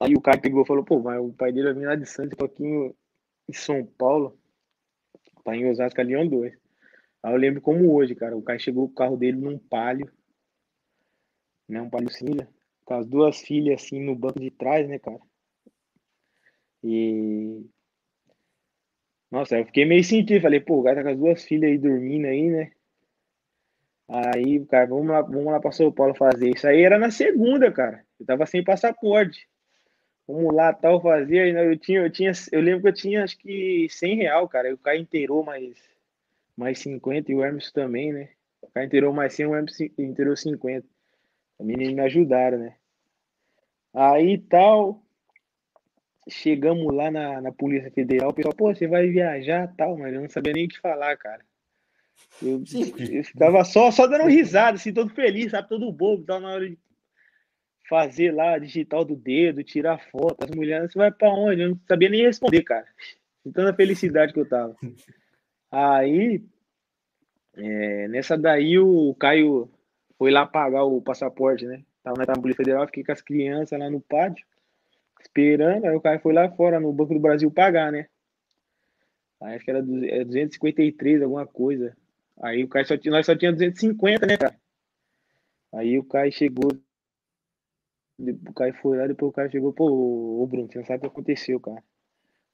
[0.00, 2.06] Aí o Caio pegou e falou, pô, mas o pai dele vai vir lá de
[2.06, 4.38] Santos, tô aqui em São Paulo,
[5.44, 6.54] tá em Osasco, Leão 2.
[7.22, 10.10] Aí eu lembro como hoje, cara, o Caio chegou com o carro dele num palio,
[11.68, 12.48] né, um palio cinza,
[12.88, 15.20] com as duas filhas assim no banco de trás, né, cara.
[16.82, 17.66] E
[19.30, 21.76] nossa, eu fiquei meio sentido, falei, pô, o cara tá com as duas filhas aí
[21.76, 22.72] dormindo aí, né?
[24.08, 26.48] Aí, cara, vamos lá, vamos lá pra São Paulo fazer.
[26.48, 28.02] Isso aí era na segunda, cara.
[28.18, 29.46] Eu tava sem passaporte.
[30.26, 31.54] Vamos lá, tal, fazer.
[31.54, 34.72] Eu tinha, eu tinha, eu lembro que eu tinha acho que 100 real, cara.
[34.72, 35.78] O cara inteirou mais,
[36.56, 38.30] mais 50 e o Hermes também, né?
[38.62, 40.88] O cara inteirou mais 100, o Hermes inteirou 50.
[41.58, 42.76] A menina me ajudaram, né?
[43.92, 45.02] Aí tal,
[46.28, 50.20] chegamos lá na, na Polícia Federal, o pessoal, pô, você vai viajar tal, mas eu
[50.20, 51.44] não sabia nem o que falar, cara.
[52.42, 52.62] Eu,
[53.12, 55.68] eu ficava só, só dando risada, assim, todo feliz, sabe?
[55.68, 56.78] Todo bobo, tava na hora de
[57.88, 60.44] fazer lá, digital do dedo, tirar foto.
[60.44, 61.62] As mulheres, você vai pra onde?
[61.62, 62.86] Eu não sabia nem responder, cara.
[63.44, 64.76] De tanta felicidade que eu tava.
[65.70, 66.44] Aí,
[67.56, 69.70] é, nessa daí, o Caio
[70.18, 71.82] foi lá pagar o passaporte, né?
[72.02, 74.44] Tava na Polícia Federal, fiquei com as crianças lá no pátio
[75.20, 75.84] esperando.
[75.86, 78.08] Aí o cara foi lá fora no Banco do Brasil pagar, né?
[79.40, 81.96] Aí acho que era 253, é alguma coisa.
[82.40, 84.56] Aí o cara só tinha, nós só tinha 250, né, cara?
[85.72, 86.70] Aí o cara chegou.
[88.18, 89.86] O cara foi lá, depois o cara chegou, pô,
[90.42, 91.82] ô Bruno, você não sabe o que aconteceu, cara.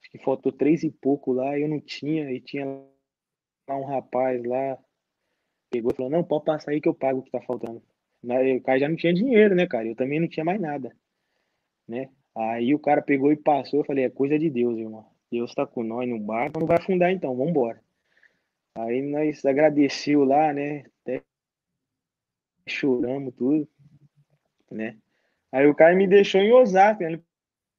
[0.00, 4.44] Acho que faltou três e pouco lá, eu não tinha, e tinha lá um rapaz
[4.44, 4.78] lá,
[5.74, 7.82] pegou e falou, não, pode passar aí que eu pago o que tá faltando.
[8.22, 9.86] O cara já não tinha dinheiro, né, cara?
[9.86, 10.94] Eu também não tinha mais nada,
[11.86, 12.08] né?
[12.34, 13.80] Aí o cara pegou e passou.
[13.80, 15.06] Eu falei: é coisa de Deus, irmão.
[15.30, 17.82] Deus tá com nós no barco, não vai afundar então, vamos embora.
[18.76, 20.84] Aí nós agradeceu lá, né?
[21.02, 21.22] Até
[22.66, 23.68] choramos tudo,
[24.70, 24.96] né?
[25.52, 27.22] Aí o cara me deixou em Osasco, ele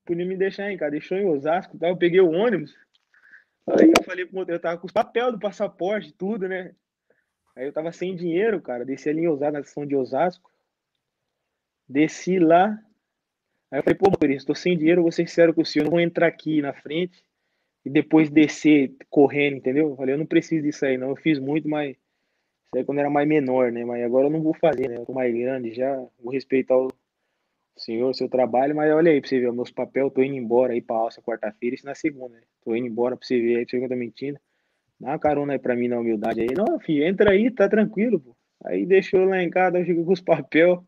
[0.06, 1.90] podia me deixar em casa, deixou em Osasco, tá?
[1.90, 2.74] eu peguei o ônibus.
[3.68, 6.76] Aí eu falei eu tava com os papel do passaporte, tudo, né?
[7.56, 10.52] Aí eu tava sem dinheiro, cara, desci ali em Osasco, na estação de Osasco.
[11.88, 12.80] Desci lá,
[13.72, 15.92] Aí eu falei, pô, motorista, estou sem dinheiro, vou ser sincero com o senhor, não
[15.92, 17.24] vou entrar aqui na frente
[17.86, 19.90] e depois descer correndo, entendeu?
[19.92, 21.10] Eu falei, eu não preciso disso aí, não.
[21.12, 23.86] Eu fiz muito, mas isso aí quando era mais menor, né?
[23.86, 24.98] Mas agora eu não vou fazer, né?
[24.98, 26.90] Eu tô mais grande já, vou respeitar o
[27.78, 30.74] senhor, seu trabalho, mas olha aí pra você ver, meus papéis, eu tô indo embora
[30.74, 32.44] aí pra alça quarta-feira, isso na segunda, né?
[32.64, 34.40] Tô indo embora pra você ver aí, pra você que eu tô mentindo.
[35.00, 36.54] Dá uma carona aí pra mim na humildade aí.
[36.56, 38.36] Não, filho, entra aí, tá tranquilo, pô.
[38.64, 40.80] Aí deixou lá em casa, eu chego com os papéis.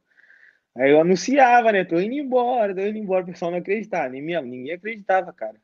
[0.75, 1.83] Aí eu anunciava, né?
[1.83, 5.55] Tô indo embora, tô indo embora, o pessoal não acreditava, nem minha, ninguém acreditava, cara.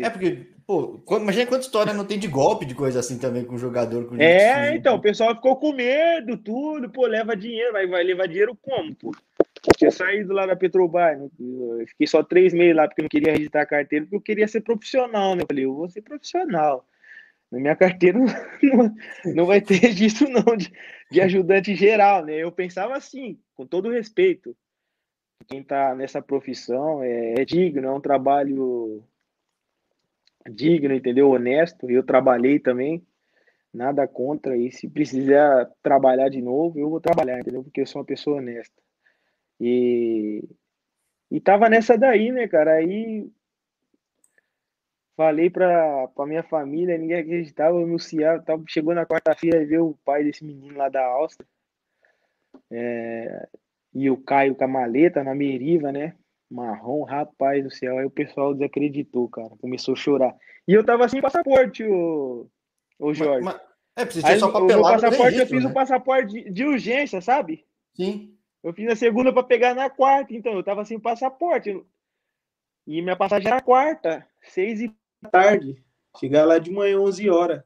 [0.00, 3.54] É porque, pô, imagina quanta história não tem de golpe, de coisa assim também com
[3.54, 4.06] o jogador.
[4.06, 8.26] Com é, então, o pessoal ficou com medo, tudo, pô, leva dinheiro, vai, vai levar
[8.26, 9.12] dinheiro como, pô?
[9.76, 11.28] Tinha saído lá da Petrobras, né?
[11.86, 14.48] fiquei só três meses lá porque eu não queria registrar a carteira, porque eu queria
[14.48, 15.42] ser profissional, né?
[15.42, 16.84] Eu falei, eu vou ser profissional.
[17.50, 18.18] Na minha carteira
[18.62, 18.94] não,
[19.34, 20.72] não vai ter registro, não, de,
[21.10, 22.36] de ajudante geral, né?
[22.36, 24.56] Eu pensava assim, com todo respeito.
[25.48, 29.02] Quem está nessa profissão é, é, digno, é um trabalho
[30.48, 31.30] digno, entendeu?
[31.30, 31.90] Honesto.
[31.90, 33.04] Eu trabalhei também,
[33.72, 34.56] nada contra.
[34.56, 37.64] E se precisar trabalhar de novo, eu vou trabalhar, entendeu?
[37.64, 38.80] Porque eu sou uma pessoa honesta.
[39.58, 40.48] E,
[41.30, 42.74] e tava nessa daí, né, cara?
[42.74, 43.28] Aí
[45.20, 49.80] Falei pra, pra minha família, ninguém acreditava, eu anunciava, tava, chegou na quarta-feira e ver
[49.80, 51.46] o pai desse menino lá da Áustria.
[52.70, 53.46] É,
[53.92, 56.16] e o Caio com a maleta na meriva, né?
[56.50, 57.98] Marrom, rapaz do céu.
[57.98, 59.50] Aí o pessoal desacreditou, cara.
[59.60, 60.34] Começou a chorar.
[60.66, 62.48] E eu tava sem passaporte, o,
[62.98, 63.44] o Jorge.
[63.44, 63.62] Mas, mas,
[63.96, 64.80] é, precisa só papelado.
[64.80, 65.70] O passaporte, registro, eu fiz né?
[65.70, 67.66] o passaporte de, de, urgência, sabe?
[67.94, 68.38] Sim.
[68.62, 71.78] Eu fiz a segunda para pegar na quarta, então eu tava sem passaporte.
[72.86, 74.99] E minha passagem era quarta, seis e
[75.30, 75.82] tarde.
[76.18, 77.62] Chegar lá de manhã, 11 horas.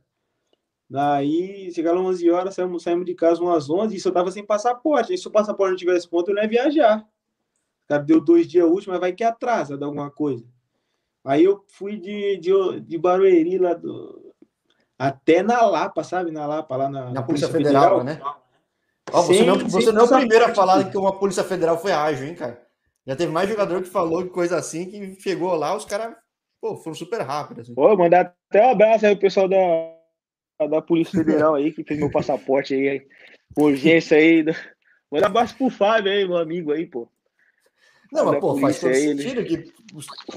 [0.88, 4.44] Daí, chegar lá 11 horas, saímos, saímos de casa umas 11 e só tava sem
[4.44, 5.12] passaporte.
[5.12, 7.00] E se o passaporte não tivesse ponto, eu não ia viajar.
[7.00, 10.44] O cara deu dois dias úteis, mas vai que atrasa de alguma coisa.
[11.24, 14.34] Aí eu fui de, de, de Barueri lá do,
[14.98, 16.30] até na Lapa, sabe?
[16.30, 18.20] Na Lapa, lá na, na Polícia, Polícia Federal, Federal, né?
[19.12, 21.78] Ó, você sem, não, você não é o primeiro a falar que uma Polícia Federal
[21.78, 22.62] foi ágil, hein, cara?
[23.06, 26.14] Já teve mais jogador que falou de coisa assim que chegou lá, os caras
[26.64, 27.66] Pô, foram super rápidos.
[27.66, 27.74] Assim.
[27.74, 32.00] Pô, mandar até um abraço aí o pessoal da, da Polícia Federal aí, que fez
[32.00, 33.06] meu passaporte aí,
[33.54, 34.42] urgência aí.
[35.12, 37.06] Manda um abraço pro Fábio aí, meu amigo aí, pô.
[38.10, 39.70] Não, mas, pô, faz todo sentido que.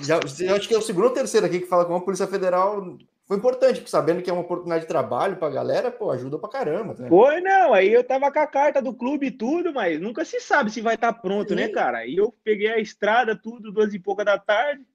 [0.02, 2.28] Já, eu acho que é o segundo ou terceiro aqui que fala com a Polícia
[2.28, 6.50] Federal foi importante, sabendo que é uma oportunidade de trabalho pra galera, pô, ajuda pra
[6.50, 6.94] caramba.
[7.00, 7.08] Né?
[7.08, 7.74] Foi, não.
[7.74, 10.82] Aí eu tava com a carta do clube e tudo, mas nunca se sabe se
[10.82, 12.00] vai estar tá pronto, né, né, cara?
[12.00, 14.86] Aí eu peguei a estrada, tudo, duas e pouca da tarde.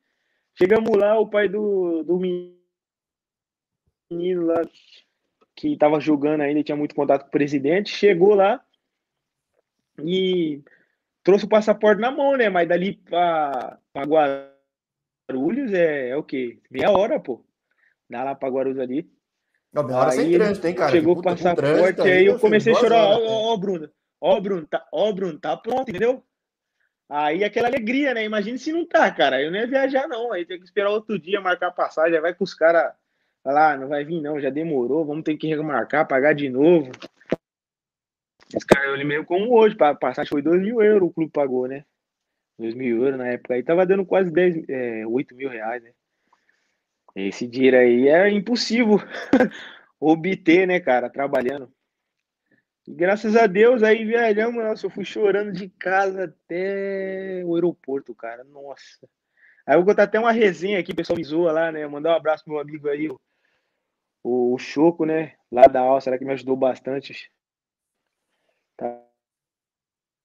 [0.55, 2.57] Chegamos lá, o pai do, do menino
[4.47, 4.62] lá,
[5.57, 8.62] que tava jogando ainda, tinha muito contato com o presidente, chegou lá
[9.99, 10.62] e
[11.23, 12.49] trouxe o passaporte na mão, né?
[12.49, 16.61] Mas dali para Guarulhos é, é o quê?
[16.71, 17.45] Meia hora, pô.
[18.09, 19.11] Dá lá para Guarulhos ali.
[19.73, 20.91] Não, meia hora aí, sem trânsito, hein, cara?
[20.91, 23.05] Chegou o passaporte, aí, aí eu comecei a chorar.
[23.05, 23.91] Ó, ó, ó, Bruno.
[24.21, 26.23] Ó, Bruno, tá, ó, Bruno, tá pronto, entendeu?
[27.14, 28.25] Aí aquela alegria, né?
[28.25, 29.42] Imagina se não tá, cara.
[29.42, 30.33] Eu não ia viajar, não.
[30.33, 32.14] Aí tem que esperar outro dia, marcar a passagem.
[32.14, 32.90] Aí vai com os caras
[33.44, 36.90] lá, não vai vir, não, já demorou, vamos ter que remarcar, pagar de novo.
[38.55, 41.68] Esse cara, eu meio como hoje, para passar, foi 2 mil euros o clube pagou,
[41.68, 41.85] né?
[42.59, 45.90] 2 mil euros na época aí, tava dando quase 10, é, 8 mil reais, né?
[47.14, 48.98] Esse dinheiro aí é impossível
[50.01, 51.70] obter, né, cara, trabalhando.
[52.87, 58.14] E graças a Deus, aí viajamos, nossa, eu fui chorando de casa até o aeroporto,
[58.14, 59.09] cara, nossa.
[59.66, 62.11] Aí eu vou contar até uma resenha aqui, o pessoal me zoa lá, né, mandar
[62.11, 63.18] um abraço pro meu amigo aí, o,
[64.25, 67.31] o Choco, né, lá da Alça, que me ajudou bastante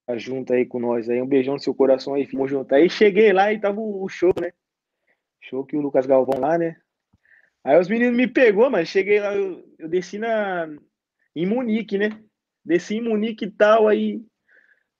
[0.08, 1.22] tá junto aí com nós aí.
[1.22, 2.74] Um beijão no seu coração aí, vamos junto.
[2.74, 4.52] Aí cheguei lá e tava o show, né?
[5.42, 6.78] Show que o Lucas Galvão lá, né?
[7.64, 10.68] Aí os meninos me pegou, mas cheguei lá, eu, eu desci na
[11.36, 12.10] em Munique, né?
[12.68, 14.22] Desci em Munique e tal, aí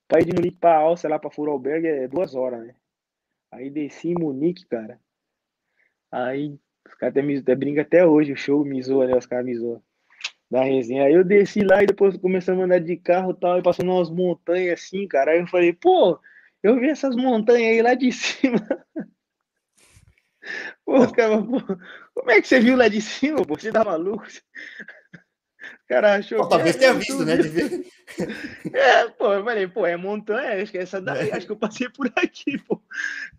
[0.08, 2.74] pra ir de Munique pra Alça, lá pra Furalberg, é duas horas, né?
[3.52, 4.98] Aí desci em Munique, cara.
[6.10, 9.18] Aí os caras até, até brincam até hoje, o show me zoa, né?
[9.18, 9.84] Os caras me zoam
[10.50, 11.04] da resenha.
[11.04, 13.92] Aí eu desci lá e depois começamos a andar de carro e tal, e passando
[13.92, 15.32] umas montanhas assim, cara.
[15.32, 16.18] Aí eu falei, pô,
[16.64, 18.66] eu vi essas montanhas aí lá de cima.
[20.86, 21.60] Pô, cara, pô,
[22.14, 23.56] como é que você viu lá de cima, pô?
[23.56, 24.26] Você tá maluco?
[25.88, 26.40] Cara achou.
[26.40, 27.38] Pô, talvez tenha visto, né?
[27.38, 27.86] De ver.
[28.74, 31.36] É, pô, eu falei, pô, é montanha, acho que essa daí, é.
[31.36, 32.82] acho que eu passei por aqui, pô.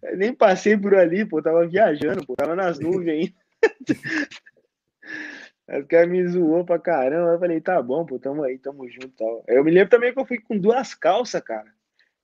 [0.02, 3.34] Eu nem passei por ali, pô, tava viajando, pô, tava nas nuvens ainda.
[5.68, 7.32] O cara me zoou pra caramba.
[7.32, 9.44] Eu falei, tá bom, pô, tamo aí, tamo junto tal.
[9.46, 11.70] Eu me lembro também que eu fui com duas calças, cara.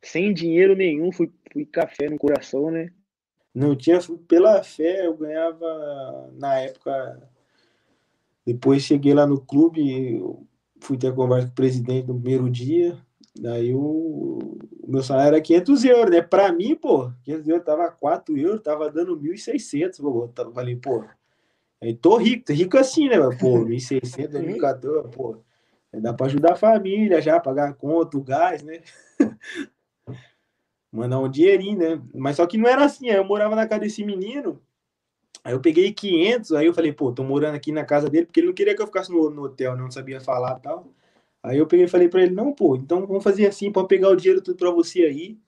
[0.01, 2.91] Sem dinheiro nenhum, fui, fui café no coração, né?
[3.55, 7.31] Não tinha, pela fé, eu ganhava na época.
[8.47, 10.23] Depois cheguei lá no clube,
[10.81, 12.99] fui ter a conversa com o presidente no primeiro dia.
[13.37, 14.39] Daí o,
[14.81, 16.23] o meu salário era 500 euros, né?
[16.23, 19.99] Pra mim, pô, 500 euros tava 4 euros, tava dando 1.600.
[19.99, 21.05] Eu falei, pô,
[21.85, 23.17] Aí tô rico, tô rico assim, né?
[23.39, 25.37] Pô, 1.600, 1.014, pô.
[25.93, 28.81] Dá pra ajudar a família já, pagar a conta, o gás, né?
[30.91, 32.03] Mandar um dinheirinho, né?
[32.15, 33.11] Mas só que não era assim.
[33.11, 34.63] Aí eu morava na casa desse menino.
[35.45, 36.53] Aí eu peguei 500.
[36.53, 38.83] Aí eu falei, pô, tô morando aqui na casa dele, porque ele não queria que
[38.83, 40.89] eu ficasse no, no hotel, não sabia falar e tal.
[41.43, 44.09] Aí eu peguei e falei pra ele, não, pô, então vamos fazer assim, pode pegar
[44.09, 45.39] o dinheiro tudo pra você aí.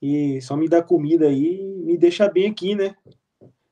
[0.00, 2.96] E só me dá comida aí me deixa bem aqui, né?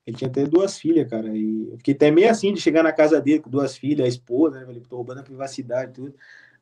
[0.06, 1.28] Ele tinha até duas filhas, cara.
[1.34, 4.08] E eu fiquei até meio assim de chegar na casa dele com duas filhas, a
[4.08, 4.66] esposa, né?
[4.66, 6.14] Falei, tô roubando a privacidade e tudo.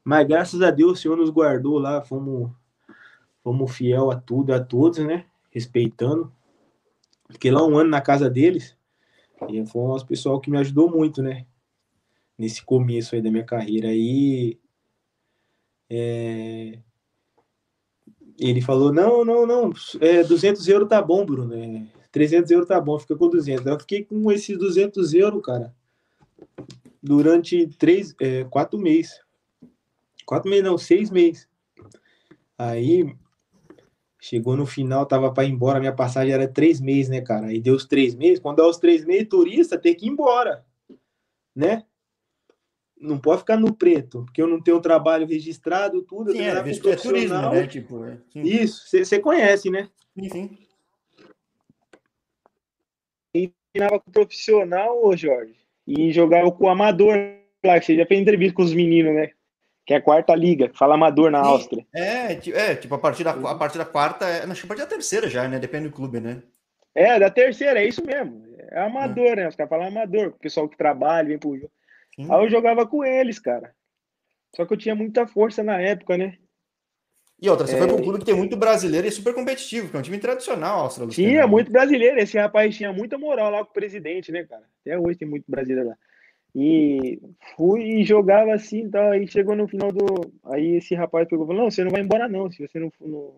[0.05, 2.51] Mas graças a Deus o Senhor nos guardou lá, fomos,
[3.43, 5.25] fomos fiel a tudo, a todos, né?
[5.51, 6.33] Respeitando.
[7.31, 8.77] Fiquei lá um ano na casa deles.
[9.49, 11.47] E foi um pessoal que me ajudou muito, né?
[12.37, 13.89] Nesse começo aí da minha carreira.
[13.89, 14.59] Aí.
[15.91, 16.79] É...
[18.39, 21.55] Ele falou: não, não, não, é, 200 euros tá bom, Bruno.
[21.55, 23.67] É, 300 euros tá bom, fica com 200.
[23.67, 25.75] Eu fiquei com esses 200 euros, cara,
[27.03, 29.21] durante três, é, quatro meses.
[30.25, 31.49] Quatro meses, não, seis meses.
[32.57, 33.15] Aí,
[34.21, 37.47] chegou no final, tava para ir embora, minha passagem era três meses, né, cara?
[37.49, 38.41] Aí deu os três meses.
[38.41, 40.65] Quando dá os três meses, turista tem que ir embora,
[41.55, 41.85] né?
[43.01, 46.33] Não pode ficar no preto, porque eu não tenho trabalho registrado, tudo.
[46.33, 47.67] Sim, é, visto é turismo, né?
[47.67, 49.89] Tipo, é, Isso, você conhece, né?
[50.17, 50.59] Sim, sim
[53.73, 55.55] treinava com profissional, ô Jorge,
[55.87, 57.17] e jogava com o amador
[57.65, 59.31] lá, que você já fez entrevista com os meninos, né?
[59.89, 61.87] Que é a quarta liga, fala amador na Áustria.
[61.95, 64.83] É, é, tipo, a partir da, a partir da quarta, é, acho que a partir
[64.83, 65.59] da terceira já, né?
[65.59, 66.43] Depende do clube, né?
[66.95, 68.47] É, da terceira, é isso mesmo.
[68.71, 69.37] É amador, é.
[69.37, 69.49] né?
[69.49, 71.73] Os caras falam amador, o pessoal que trabalha, vem pro jogo.
[72.19, 73.75] Aí eu jogava com eles, cara.
[74.55, 76.37] Só que eu tinha muita força na época, né?
[77.41, 77.79] E outra, você é...
[77.79, 80.03] foi para um clube que tem muito brasileiro e é super competitivo, que é um
[80.03, 81.15] time tradicional australiano.
[81.15, 84.65] Tinha muito brasileiro, esse rapaz tinha muita moral lá com o presidente, né, cara?
[84.83, 85.97] Até hoje tem muito brasileiro lá.
[86.55, 87.21] E
[87.57, 90.05] fui e jogava assim, então aí chegou no final do.
[90.45, 92.51] Aí esse rapaz pegou e falou: Não, você não vai embora, não.
[92.51, 93.35] Se você não, não,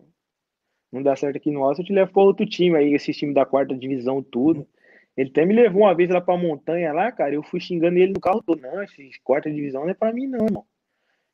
[0.93, 3.35] não dá certo aqui no Alto, eu te levo para outro time aí, esse time
[3.35, 4.67] da quarta divisão, tudo.
[5.17, 7.35] Ele até me levou uma vez lá pra montanha lá, cara.
[7.35, 8.61] Eu fui xingando ele no carro todo.
[8.61, 10.65] Não, esse quarta divisão não é pra mim, não, irmão.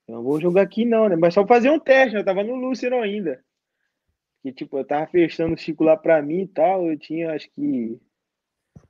[0.09, 1.17] Eu não vou jogar aqui, não, né?
[1.17, 2.21] Mas só fazer um teste, né?
[2.21, 3.45] Eu tava no Lúcero ainda.
[4.43, 6.91] Que, tipo, eu tava fechando o ciclo lá pra mim e tal.
[6.91, 8.01] Eu tinha, acho que,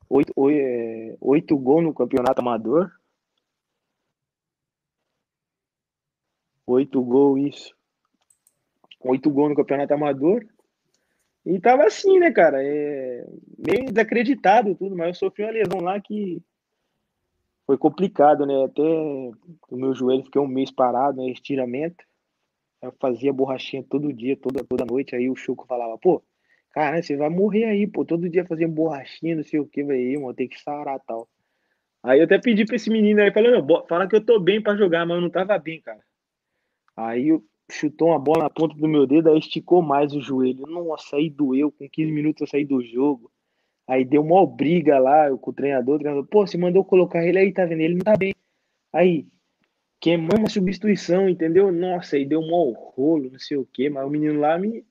[0.08, 2.90] oito, oito, é, oito gols no campeonato amador.
[6.66, 7.76] Oito gols, isso.
[9.00, 10.46] Oito gols no campeonato amador.
[11.44, 12.58] E tava assim, né, cara?
[12.60, 13.24] É...
[13.56, 16.42] Meio desacreditado tudo, mas eu sofri uma lesão lá que
[17.64, 18.64] foi complicado, né?
[18.64, 21.30] Até o meu joelho fiquei um mês parado, né?
[21.30, 22.04] Estiramento.
[22.82, 25.14] Eu fazia borrachinha todo dia, toda, toda noite.
[25.14, 26.22] Aí o Chuco falava, pô,
[26.76, 28.04] cara, você vai morrer aí, pô.
[28.04, 31.26] Todo dia fazendo borrachinha, não sei o que, aí, mano, tem que sarar tal.
[32.02, 34.76] Aí eu até pedi pra esse menino aí, falando, fala que eu tô bem pra
[34.76, 36.00] jogar, mas eu não tava bem, cara.
[36.94, 37.30] Aí
[37.72, 40.66] chutou uma bola na ponta do meu dedo, aí esticou mais o joelho.
[40.66, 41.72] Nossa, aí doeu.
[41.72, 43.32] Com 15 minutos eu saí do jogo.
[43.88, 45.96] Aí deu uma briga lá com o treinador.
[45.96, 47.80] O treinador, pô, você mandou colocar ele aí, tá vendo?
[47.80, 48.34] Ele não tá bem.
[48.92, 49.26] Aí,
[49.98, 51.72] queimamos a substituição, entendeu?
[51.72, 53.88] Nossa, aí deu um rolo, não sei o quê.
[53.88, 54.84] Mas o menino lá me.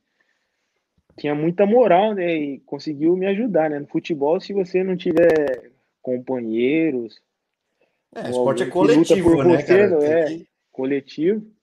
[1.18, 2.36] Tinha muita moral, né?
[2.36, 3.80] E conseguiu me ajudar, né?
[3.80, 7.22] No futebol, se você não tiver companheiros.
[8.14, 10.06] É, esporte é coletivo, né, você, cara?
[10.06, 10.48] É, que...
[10.72, 11.56] coletivo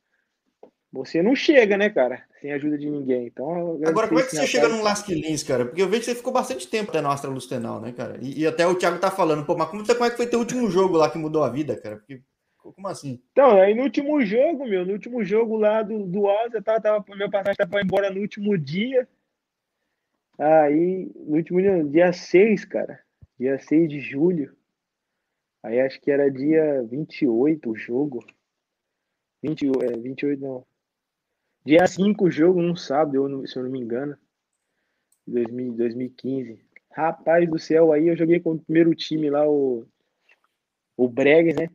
[0.93, 2.23] você não chega, né, cara?
[2.39, 3.27] Sem ajuda de ninguém.
[3.27, 5.65] Então, Agora, como é que você chega num Lasquilins, cara?
[5.65, 8.19] Porque eu vejo que você ficou bastante tempo até no Astra Lustenal, né, cara?
[8.21, 10.39] E, e, até o Thiago tá falando, pô, mas como, como é que foi teu
[10.39, 11.97] último jogo lá que mudou a vida, cara?
[11.97, 12.21] Porque,
[12.59, 13.23] como assim?
[13.33, 17.05] Então, aí no último jogo, meu, no último jogo lá do, do Asa, tava, tava,
[17.17, 19.09] meu passagem tava embora no último dia.
[20.39, 23.01] Aí, no último dia, dia 6, cara.
[23.39, 24.57] Dia 6 de julho.
[25.63, 28.25] Aí acho que era dia 28 o jogo.
[29.43, 30.67] 20, é, 28 não.
[31.65, 34.17] Dia 5 o jogo, um sábado, se eu não me engano.
[35.27, 36.61] 2000, 2015.
[36.91, 39.87] Rapaz do céu, aí eu joguei com o primeiro time lá, o,
[40.97, 41.71] o Bregues, né?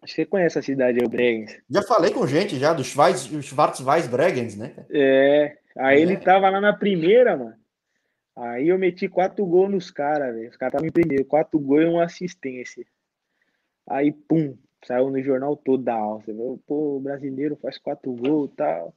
[0.00, 1.60] Acho que você conhece a cidade aí, o Bregues.
[1.68, 4.86] Já falei com gente já, do Schwarzweiss Bregenz, né?
[4.90, 6.02] É, aí é.
[6.02, 7.56] ele tava lá na primeira, mano.
[8.36, 10.50] Aí eu meti quatro gols nos caras, velho.
[10.50, 12.86] Os caras estavam em primeiro, quatro gols e uma assistência.
[13.86, 16.36] Aí, pum, Saiu no jornal todo da Áustria.
[16.66, 18.94] Pô, o brasileiro faz quatro gols e tal.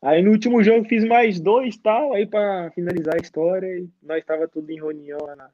[0.00, 2.12] Aí no último jogo fiz mais dois tal.
[2.12, 5.50] Aí para finalizar a história, nós estava tudo em reunião lá na,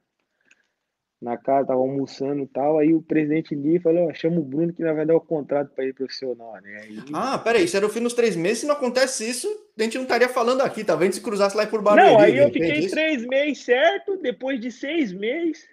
[1.21, 2.79] na casa, tava almoçando e tal.
[2.79, 5.83] Aí o presidente ali falou: ó, chama o Bruno que vai dar o contrato para
[5.83, 6.81] ele profissional, né?
[6.83, 6.97] Aí...
[7.13, 8.59] Ah, peraí, isso era o fim dos três meses.
[8.59, 11.13] Se não acontece isso, a gente não estaria falando aqui, tá vendo?
[11.13, 12.11] Se cruzasse lá por Barueri.
[12.11, 14.17] Não, aí eu fiquei três meses certo.
[14.17, 15.67] Depois de seis meses,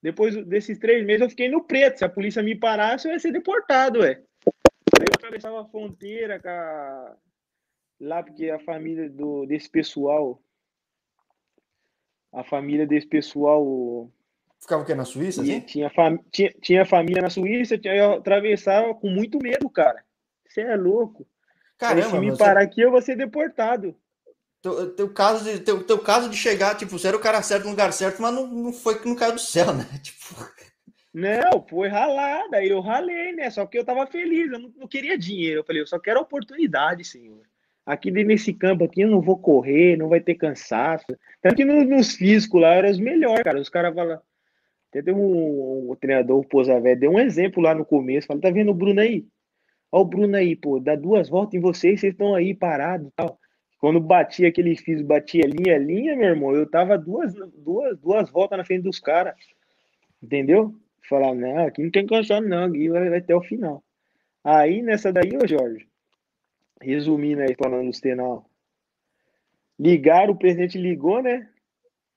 [0.00, 1.98] depois desses três meses eu fiquei no preto.
[1.98, 4.22] Se a polícia me parasse, eu ia ser deportado, ué.
[4.96, 7.16] Aí eu atravessava a fronteira a...
[8.00, 10.40] lá, porque a família do, desse pessoal.
[12.32, 14.08] A família desse pessoal.
[14.60, 14.94] Ficava o quê?
[14.94, 15.42] Na Suíça?
[15.42, 15.66] Tinha, assim?
[15.66, 16.18] tinha, fam...
[16.32, 20.02] tinha, tinha família na Suíça, tinha, eu atravessava com muito medo, cara.
[20.48, 21.26] Você é louco.
[21.78, 22.66] Caramba, se me parar você...
[22.66, 23.94] aqui, eu vou ser deportado.
[24.60, 27.64] Teu, teu, caso de, teu, teu caso de chegar, tipo, você era o cara certo
[27.64, 29.84] no lugar certo, mas não, não foi que não caiu do céu, né?
[30.02, 30.34] Tipo...
[31.14, 33.50] Não, foi ralada, eu ralei, né?
[33.50, 35.60] Só que eu tava feliz, eu não, não queria dinheiro.
[35.60, 37.42] Eu falei, eu só quero oportunidade, senhor.
[37.86, 41.06] Aqui nesse campo aqui eu não vou correr, não vai ter cansaço.
[41.40, 43.58] Tanto que no, nos físicos lá eram os melhores, cara.
[43.58, 44.20] Os caras falam.
[44.90, 48.26] Até tem um, um, treinador, o Posavé, deu um exemplo lá no começo.
[48.26, 49.26] Fala, tá vendo o Bruno aí?
[49.92, 53.38] Olha o Bruno aí, pô, dá duas voltas em vocês, vocês estão aí parados tal.
[53.78, 58.58] Quando batia aquele físico, batia linha, linha, meu irmão, eu tava duas, duas, duas voltas
[58.58, 59.34] na frente dos caras.
[60.22, 60.74] Entendeu?
[61.08, 63.82] Falar, não, aqui não tem cansado, não, aqui vai, vai até o final.
[64.42, 65.88] Aí, nessa daí, ô Jorge,
[66.82, 68.48] resumindo aí, falando dos tenal,
[69.78, 71.48] ligaram, o presidente ligou, né?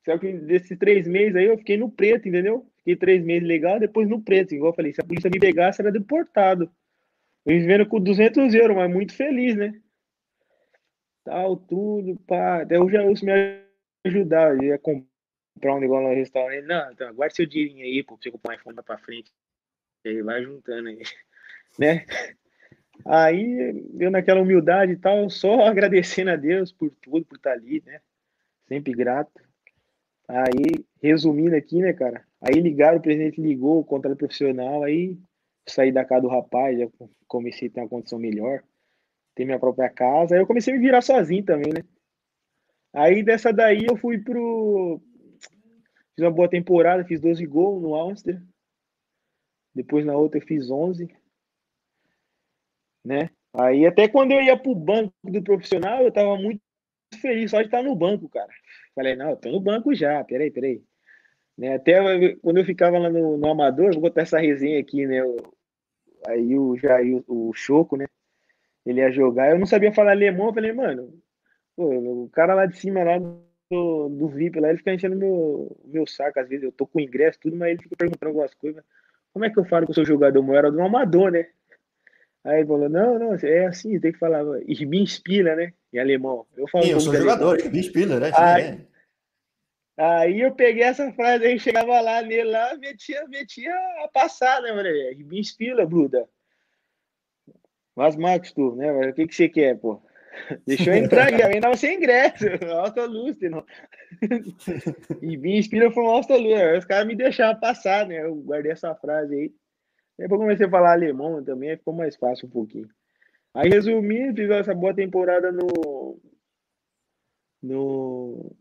[0.06, 2.66] Só que desses três meses aí eu fiquei no preto, entendeu?
[2.78, 4.56] Fiquei três meses legal, depois no preto.
[4.56, 6.72] Igual eu falei, se a polícia me pegasse, era deportado.
[7.46, 9.80] Eu vivendo com 200 euros, mas muito feliz, né?
[11.24, 12.62] tal, tudo, pá.
[12.62, 13.32] Até o Jailson me
[14.06, 16.66] ajudar, eu ia comprar um negócio no restaurante.
[16.66, 19.32] Não, então, guarde seu dinheirinho aí, pô, pra você comprar um iPhone pra frente.
[20.06, 21.02] E aí vai juntando aí,
[21.80, 22.06] né?
[23.06, 27.82] Aí, eu naquela humildade e tal, só agradecendo a Deus por tudo, por estar ali,
[27.86, 28.02] né?
[28.68, 29.51] Sempre grato.
[30.32, 32.26] Aí, resumindo aqui, né, cara?
[32.40, 35.18] Aí ligaram, o presidente ligou, o contrato profissional, aí
[35.68, 36.88] saí da casa do rapaz, já
[37.28, 38.64] comecei a ter uma condição melhor
[39.36, 40.36] ter minha própria casa.
[40.36, 41.82] Aí eu comecei a me virar sozinho também, né?
[42.94, 45.02] Aí dessa daí eu fui pro.
[46.16, 48.42] Fiz uma boa temporada, fiz 12 gols no Alster.
[49.74, 51.14] Depois na outra eu fiz 11.
[53.04, 53.30] Né?
[53.54, 56.62] Aí até quando eu ia pro banco do profissional, eu tava muito
[57.20, 58.50] feliz só de estar no banco, cara.
[58.96, 60.82] Falei, não, eu tô no banco já, peraí, peraí.
[61.58, 65.24] Né, até quando eu ficava lá no, no Amador, vou botar essa resenha aqui, né?
[65.24, 65.38] O,
[66.28, 68.06] aí o Jair, o Choco, né?
[68.86, 71.14] Ele ia jogar, eu não sabia falar alemão, eu falei, mano,
[71.76, 75.78] pô, o cara lá de cima, lá do, do VIP, lá, ele fica enchendo meu,
[75.86, 78.84] meu saco, às vezes eu tô com ingresso, tudo, mas ele fica perguntando algumas coisas.
[79.32, 80.44] Como é que eu falo que eu sou jogador?
[80.46, 81.48] Eu era do Amador, né?
[82.44, 85.74] Aí ele falou, não, não, é assim, tem que falar, bin Spieler, né?
[85.94, 86.46] Em alemão.
[86.56, 88.32] Eu falo Sim, eu sou jogador, ich bin Spieler, né?
[88.36, 88.80] Aí, é.
[89.98, 95.12] aí eu peguei essa frase, aí chegava lá nele, lá, metia, metia a passada, né?
[95.12, 96.30] Ich bin Spieler, Bruda.
[97.96, 99.10] Mas, Marcos, tu, né?
[99.10, 100.02] O que, que você quer, pô?
[100.66, 103.66] Deixa eu entrar aqui, tava sem ingresso, alta luz, não.
[105.22, 108.24] e vim inspira foi um alta luz, os caras me deixaram passar, né?
[108.24, 109.54] Eu guardei essa frase aí.
[110.18, 112.90] Depois comecei a falar alemão também, ficou mais fácil um pouquinho.
[113.54, 116.20] Aí, resumindo, fiz essa boa temporada no.
[117.62, 118.56] No.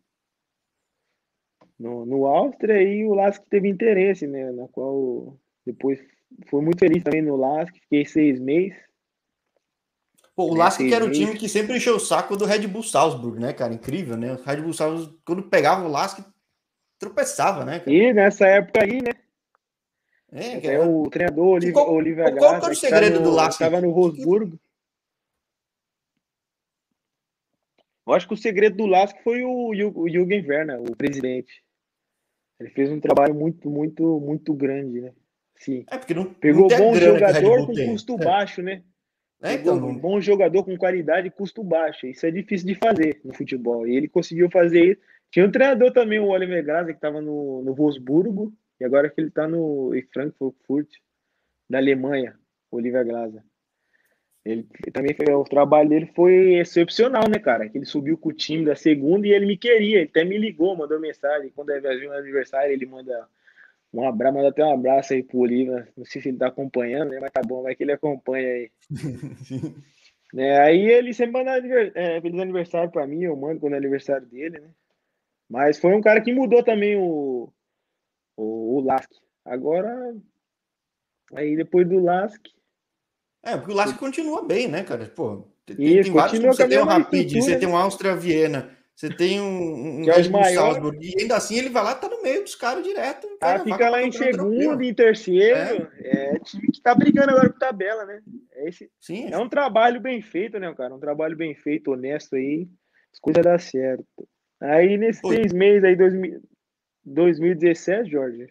[1.78, 4.53] No, no Áustria e o Lask teve interesse, né?
[4.53, 5.99] Na qual depois
[6.47, 8.78] foi muito feliz também no Lask, fiquei seis meses.
[10.36, 12.82] Pô, o Lask que era o time que sempre encheu o saco do Red Bull
[12.82, 13.72] Salzburg, né, cara?
[13.72, 14.34] Incrível, né?
[14.34, 16.20] O Red Bull Salzburg, quando pegava o Lask,
[16.99, 17.80] tropeçava, né?
[17.80, 17.91] Cara?
[17.91, 19.12] E nessa época aí, né?
[20.32, 23.53] É, é o treinador Oliver, qual, Oliver Qual era o segredo no, do Lask?
[23.53, 24.59] Estava no Wolfsburgo.
[28.11, 31.62] Eu acho que o segredo do Lask foi o, o Jürgen Werner, o presidente.
[32.58, 35.12] Ele fez um trabalho muito, muito, muito grande, né?
[35.54, 35.84] Sim.
[35.88, 38.24] É porque não pegou não bom jogador com custo é.
[38.24, 38.82] baixo, né?
[39.40, 42.04] É, então, um bom jogador com qualidade e custo baixo.
[42.06, 43.86] Isso é difícil de fazer no futebol.
[43.86, 45.00] E ele conseguiu fazer isso.
[45.30, 49.20] Tinha um treinador também, o Oliver Graza, que estava no, no Wolfsburgo, e agora que
[49.20, 50.88] ele está no Frankfurt,
[51.68, 52.36] da Alemanha,
[52.72, 53.42] Oliver Glaser.
[54.45, 57.68] Ele também foi, o trabalho dele foi excepcional, né, cara?
[57.68, 60.38] Que ele subiu com o time da segunda e ele me queria, ele até me
[60.38, 61.51] ligou, mandou mensagem.
[61.51, 63.28] Quando é meu aniversário, ele manda
[63.93, 65.86] um abraço, manda até um abraço aí pro Oliva.
[65.97, 67.18] Não sei se ele tá acompanhando, né?
[67.20, 68.70] Mas tá bom, vai que ele acompanha aí.
[70.32, 70.61] né?
[70.61, 71.59] Aí ele sempre manda
[71.95, 74.70] é, feliz aniversário pra mim, eu mando quando é aniversário dele, né?
[75.49, 77.53] Mas foi um cara que mudou também o,
[78.36, 79.11] o, o Lask.
[79.45, 80.14] Agora,
[81.34, 82.41] aí depois do Lask.
[83.43, 85.07] É, porque o Lask continua bem, né, cara?
[85.07, 86.43] Pô, tem, Isso, tem vários.
[86.43, 88.70] Você tem um Rapid, você tem um Áustria Viena
[89.01, 90.72] você tem um, um que é o maior...
[90.72, 93.26] Salzburg, e ainda assim ele vai lá, tá no meio dos caras direto.
[93.41, 95.91] Ah, fica lá em segundo, em terceiro.
[96.01, 96.34] É.
[96.34, 98.20] é time que tá brigando agora com tabela, né?
[98.53, 100.95] É, esse, Sim, é um trabalho bem feito, né, cara?
[100.95, 102.68] Um trabalho bem feito, honesto aí.
[103.11, 104.05] As coisas dão certo.
[104.61, 105.36] Aí, nesses Oi.
[105.36, 106.43] seis meses aí, 2000,
[107.03, 108.49] 2017, Jorge,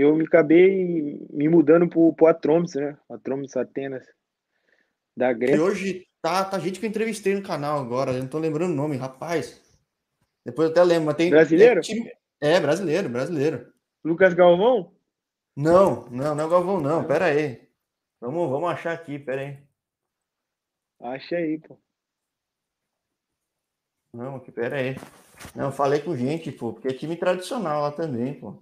[0.00, 2.96] eu me acabei me mudando pro, pro Atromis, né?
[3.08, 4.06] Atromis Atenas.
[5.16, 5.56] Da Grécia.
[5.56, 8.72] E hoje Tá, tá gente que eu entrevistei no canal agora, eu não tô lembrando
[8.72, 9.62] o nome, rapaz.
[10.44, 11.30] Depois eu até lembro, mas tem.
[11.30, 11.80] Brasileiro?
[12.40, 13.72] É, é, brasileiro, brasileiro.
[14.04, 14.94] Lucas Galvão?
[15.56, 17.06] Não, não, não é o Galvão, não.
[17.06, 17.68] Pera aí.
[18.20, 19.58] Vamos, vamos achar aqui, pera aí.
[21.00, 21.78] Acha aí, pô.
[24.12, 24.96] Não, pera aí.
[25.54, 28.60] Não, falei com gente, pô, porque é time tradicional lá também, pô.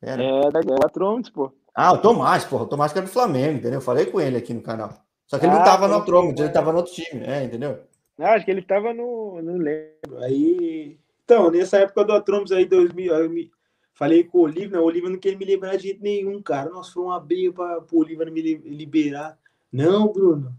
[0.00, 0.22] Pera.
[0.22, 1.52] É, da Galatrontes, pô.
[1.74, 2.58] Ah, o Tomás, pô.
[2.58, 3.78] O Tomás que é do Flamengo, entendeu?
[3.78, 4.90] Eu falei com ele aqui no canal.
[5.26, 7.80] Só que ele ah, não tava no Atrômetro, ele tava no outro time, é, entendeu?
[8.16, 9.40] Não, acho que ele tava no.
[9.42, 10.18] Não lembro.
[10.22, 10.98] Aí.
[11.24, 13.50] Então, nessa época do Atrômetro aí, 2000, eu me,
[13.96, 14.78] falei com o Olívio, né?
[14.78, 16.70] O Olívio não queria me liberar de jeito nenhum, cara.
[16.70, 19.38] Nós foi uma briga para o Olívio não me liberar.
[19.72, 20.54] Não, Bruno.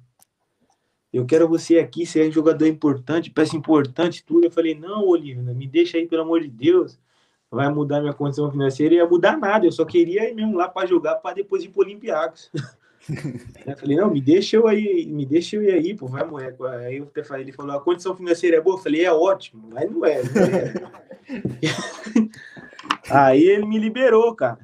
[1.14, 4.46] Eu quero você aqui, você é jogador importante, peça importante, tudo.
[4.46, 7.00] Eu falei, não, Olívio, me deixa aí, pelo amor de Deus.
[7.50, 8.96] Vai mudar minha condição financeira.
[8.96, 11.84] Ia mudar nada, eu só queria ir mesmo lá para jogar, para depois ir para
[11.84, 12.52] Olympiacos.
[13.66, 16.62] Eu falei, não, me deixa eu aí, me deixa eu ir aí, pô, vai moleque.
[16.66, 18.76] Aí eu até falei, ele falou, a condição financeira é boa?
[18.76, 20.24] Eu falei, é ótimo, mas não é.
[20.24, 20.74] Não é.
[23.10, 24.60] aí ele me liberou, cara.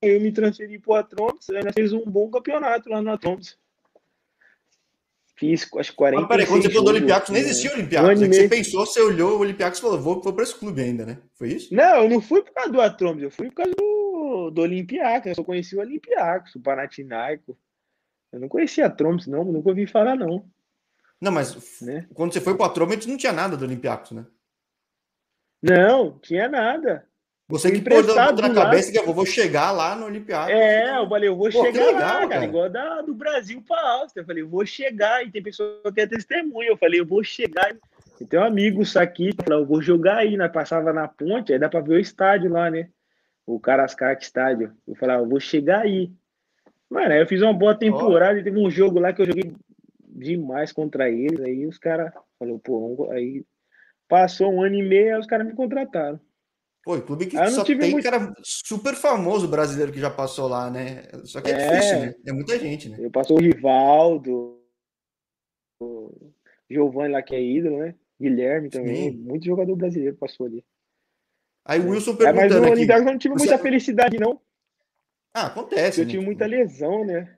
[0.00, 3.58] Eu me transferi pro Atroms, ainda fez um bom campeonato lá no Atroms.
[5.38, 6.22] Fiz acho 40.
[6.22, 8.22] Mas peraí, quando você falou do Olympiacos, nem existia o Olympiacos.
[8.22, 11.04] É você pensou, você olhou o Olympiacos e falou, vou, vou para esse clube ainda,
[11.04, 11.18] né?
[11.34, 11.74] Foi isso?
[11.74, 13.96] Não, eu não fui por causa do Atroms, eu fui por causa do
[14.50, 17.58] do, Olympiacos, eu só conheci o Olympiacos, o Panathinaiko.
[18.32, 20.48] Eu não conhecia a Troms, não, nunca ouvi falar, não.
[21.20, 22.06] Não, mas né?
[22.14, 24.26] quando você foi para a Troms, não tinha nada do Olympiacos, né?
[25.62, 27.08] Não, tinha nada.
[27.48, 30.52] Você que pôs na cabeça que eu vou chegar lá no Olympiacos.
[30.52, 32.44] É, eu falei, eu vou Pô, chegar legal, lá, cara, cara.
[32.44, 34.22] igual da, do Brasil para a Áustria.
[34.22, 36.70] Eu falei, eu vou chegar, e tem pessoa que é testemunha.
[36.70, 37.76] Eu falei, eu vou chegar.
[38.20, 40.48] E tem um amigo aqui, falou, eu vou jogar aí, né?
[40.48, 42.88] Passava na ponte, aí dá para ver o estádio lá, né?
[43.46, 44.74] o Karascak Estádio.
[44.86, 46.10] Eu falava, eu vou chegar aí.
[46.90, 48.40] Mano, aí eu fiz uma boa temporada oh.
[48.40, 49.54] e teve um jogo lá que eu joguei
[50.00, 51.40] demais contra eles.
[51.40, 53.44] Aí os caras falaram, pô, aí
[54.08, 56.18] passou um ano e meio, aí os caras me contrataram.
[56.86, 58.04] Pô, clube que só tem muito...
[58.04, 61.02] cara super famoso brasileiro que já passou lá, né?
[61.24, 62.14] Só que é, é difícil, né?
[62.24, 62.98] É muita gente, né?
[63.00, 64.62] Eu passou o Rivaldo,
[65.82, 66.32] o
[66.70, 67.96] Giovanni lá que é ídolo, né?
[68.20, 69.18] Guilherme também, Sim.
[69.18, 70.64] muito jogador brasileiro passou ali.
[71.64, 74.40] Aí o Wilson perguntando é, mas no Olympiacos não tive muita felicidade, não.
[75.34, 76.02] Ah, acontece.
[76.02, 76.12] Eu né?
[76.12, 77.36] tive muita lesão, né?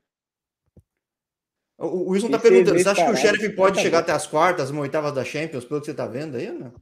[1.78, 4.82] O Wilson tá perguntando, você acha que o Sheriff pode chegar até as quartas, uma
[4.82, 6.74] oitavas da Champions, pelo que você tá vendo aí, ou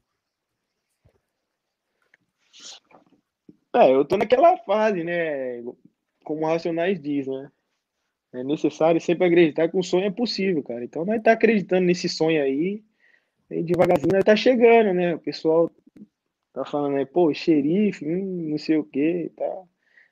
[3.76, 5.62] É, eu tô naquela fase, né?
[6.24, 7.50] Como o Racionais diz, né?
[8.32, 10.82] É necessário sempre acreditar que um sonho é possível, cara.
[10.82, 12.82] Então nós tá acreditando nesse sonho aí,
[13.50, 15.14] e devagarzinho nós tá chegando, né?
[15.14, 15.70] O pessoal
[16.52, 19.62] tá falando aí, pô, xerife, hum, não sei o que tá.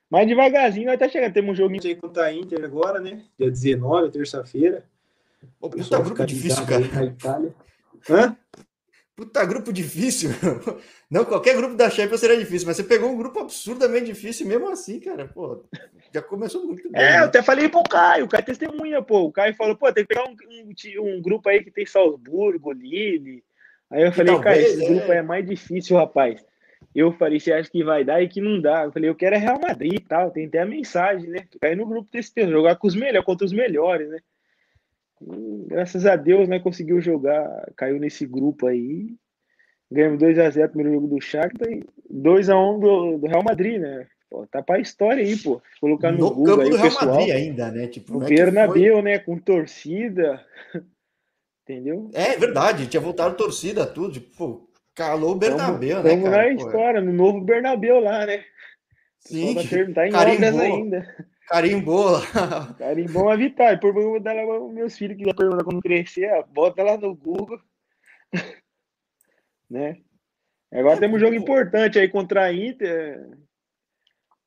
[0.09, 1.33] Mas devagarzinho nós tá chegando.
[1.33, 3.23] Temos um joguinho aí contra a Inter agora, né?
[3.37, 4.85] Dia 19, terça-feira.
[5.59, 6.87] O pessoal puta grupo difícil, cara.
[6.87, 7.55] Na Itália.
[8.09, 8.37] Hã?
[9.15, 10.31] Puta grupo difícil.
[11.09, 14.69] Não, qualquer grupo da Champions seria difícil, mas você pegou um grupo absurdamente difícil mesmo
[14.69, 15.25] assim, cara.
[15.25, 15.63] Pô,
[16.13, 17.01] já começou muito bem.
[17.01, 17.19] É, né?
[17.19, 19.21] eu até falei pro Caio, o Caio testemunha, pô.
[19.21, 22.73] O Caio falou, pô, tem que pegar um, um, um grupo aí que tem Salzburgo,
[22.73, 23.41] Lille.
[23.89, 24.87] Aí eu falei, Caio, esse é.
[24.89, 26.43] grupo é mais difícil, rapaz.
[26.93, 28.83] Eu falei, você acha que vai dar e que não dá?
[28.83, 30.31] Eu falei, eu quero é Real Madrid e tal.
[30.31, 31.45] Tem até a mensagem, né?
[31.61, 34.19] Cair no grupo desse tempo, jogar com os melhores, contra os melhores, né?
[35.25, 36.59] E, graças a Deus, né?
[36.59, 39.15] Conseguiu jogar, caiu nesse grupo aí
[39.91, 44.07] Ganhamos 2x0 primeiro jogo do Shakhtar e 2x1 do, do, Real Madrid, né?
[44.29, 45.61] Pô, tá pra história aí, pô.
[45.79, 47.87] Colocar no, no Google campo aí, do Real pessoal, Madrid ainda, né?
[47.87, 49.19] Tipo, o é Bernabéu, né?
[49.19, 50.43] Com torcida.
[51.63, 52.09] Entendeu?
[52.13, 54.13] É verdade, tinha voltado torcida, tudo.
[54.13, 56.13] Tipo, pô, calou o Bernabéu, né?
[56.13, 58.43] Estamos na história, no novo Bernabéu lá, né?
[59.19, 61.27] Sim, tá, ter, tá em ainda.
[61.47, 62.73] Carimbou lá.
[62.77, 63.77] Carimbou uma vitória.
[63.79, 67.59] Por favor, dar lá meus filhos que perguntar quando crescer, bota lá no Google
[69.69, 69.97] né?
[70.71, 73.29] Agora temos um jogo importante aí contra a Inter.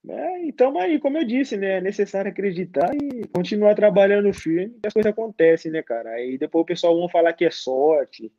[0.08, 1.78] É, então, aí, como eu disse, né?
[1.78, 6.10] É necessário acreditar e continuar trabalhando firme que as coisas acontecem, né, cara?
[6.10, 8.32] Aí depois o pessoal vai falar que é sorte,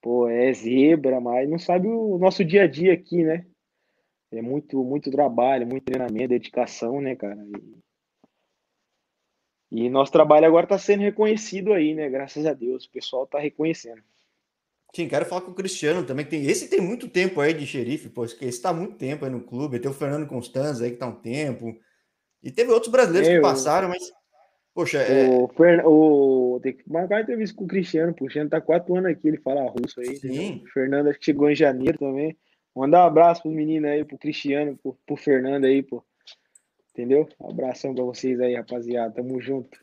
[0.00, 3.46] pô, é zebra, mas não sabe o nosso dia a dia aqui, né?
[4.38, 7.44] É muito, muito trabalho, muito treinamento, dedicação, né, cara?
[9.70, 12.08] E, e nosso trabalho agora está sendo reconhecido aí, né?
[12.08, 14.02] Graças a Deus, o pessoal está reconhecendo.
[14.94, 16.24] Sim, quero falar com o Cristiano também.
[16.24, 18.24] Tem, esse tem muito tempo aí de xerife, pô.
[18.24, 19.80] Esse está muito tempo aí no clube.
[19.80, 21.76] Tem o Fernando Constanza aí que está um tempo.
[22.40, 24.12] E teve outros brasileiros que passaram, mas.
[24.72, 25.28] Poxa, é...
[25.28, 25.82] o, Fern...
[25.84, 26.60] o...
[26.62, 28.12] Tem que marcar entrevista com o Cristiano.
[28.12, 30.16] O Cristiano tá quatro anos aqui, ele fala russo aí.
[30.16, 30.62] Sim.
[30.64, 32.36] O Fernando acho que chegou em janeiro também.
[32.74, 36.04] Mandar um abraço pro menino aí, pro Cristiano, pro, pro Fernando aí, pô.
[36.90, 37.28] Entendeu?
[37.40, 39.14] Um abração para vocês aí, rapaziada.
[39.14, 39.78] Tamo junto.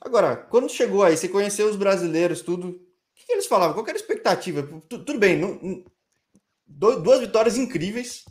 [0.00, 2.86] Agora, quando chegou aí, você conheceu os brasileiros, tudo
[3.16, 3.74] que, que eles falavam?
[3.74, 4.62] Qual era a expectativa?
[4.88, 5.84] Tudo bem, não,
[6.66, 8.24] duas vitórias incríveis,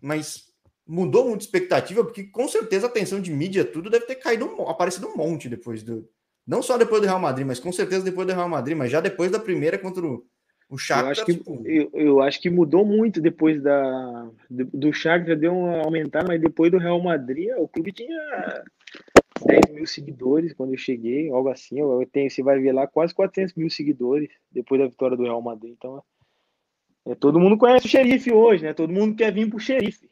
[0.00, 0.44] mas
[0.86, 4.44] mudou muito a expectativa, porque com certeza a atenção de mídia, tudo deve ter caído,
[4.62, 6.08] aparecido um monte depois do.
[6.46, 9.00] Não só depois do Real Madrid, mas com certeza depois do Real Madrid, mas já
[9.00, 10.26] depois da primeira contra o,
[10.72, 11.04] o Shakhtar.
[11.04, 11.62] Eu acho, que, tipo...
[11.66, 16.72] eu, eu, acho que mudou muito depois da, do, Shakhtar, deu uma aumentada, mas depois
[16.72, 18.64] do Real Madrid, o clube tinha
[19.44, 21.78] 10 mil seguidores quando eu cheguei, algo assim.
[21.78, 25.42] Eu tenho, você vai ver lá, quase 400 mil seguidores depois da vitória do Real
[25.42, 25.74] Madrid.
[25.76, 26.02] Então,
[27.04, 28.72] é, todo mundo conhece o xerife hoje, né?
[28.72, 30.08] Todo mundo quer vir pro xerife,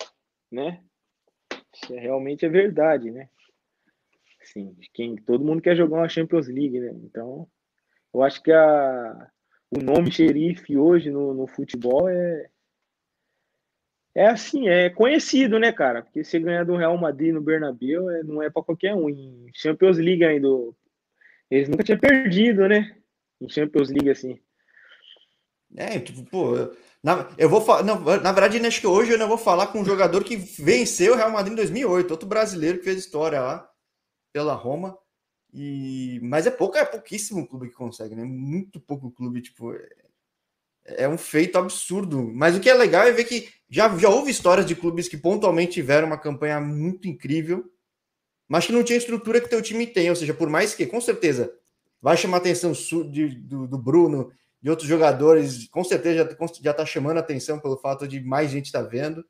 [0.52, 0.82] né?
[1.74, 3.30] Isso é, realmente é verdade, né?
[4.42, 6.92] Sim, quem, todo mundo quer jogar uma Champions League, né?
[7.02, 7.48] Então,
[8.12, 9.30] eu acho que a,
[9.70, 12.48] o nome xerife hoje no, no futebol é,
[14.14, 16.02] é assim, é conhecido, né, cara?
[16.02, 19.08] Porque você ganhar do Real Madrid no Bernabéu é, não é para qualquer um.
[19.08, 20.48] Em Champions League ainda,
[21.50, 22.96] eles nunca tinham perdido, né?
[23.40, 24.38] Em Champions League, assim.
[25.76, 26.54] É, tipo, pô,
[27.02, 29.84] na, eu vou falar, na verdade, acho que hoje eu não vou falar com um
[29.84, 33.70] jogador que venceu o Real Madrid em 2008, outro brasileiro que fez história lá
[34.32, 34.98] pela Roma.
[35.52, 38.24] E mas é pouco, é pouquíssimo clube que consegue, né?
[38.24, 39.88] Muito pouco clube, tipo, é,
[40.84, 42.22] é um feito absurdo.
[42.34, 45.16] Mas o que é legal é ver que já, já houve histórias de clubes que
[45.16, 47.64] pontualmente tiveram uma campanha muito incrível,
[48.48, 50.10] mas que não tinha a estrutura que teu time tem.
[50.10, 51.52] Ou seja, por mais que, com certeza,
[52.00, 54.32] vai chamar a atenção de, do, do Bruno,
[54.62, 58.66] de outros jogadores, com certeza já está chamando a atenção pelo fato de mais gente
[58.66, 59.24] estar tá vendo.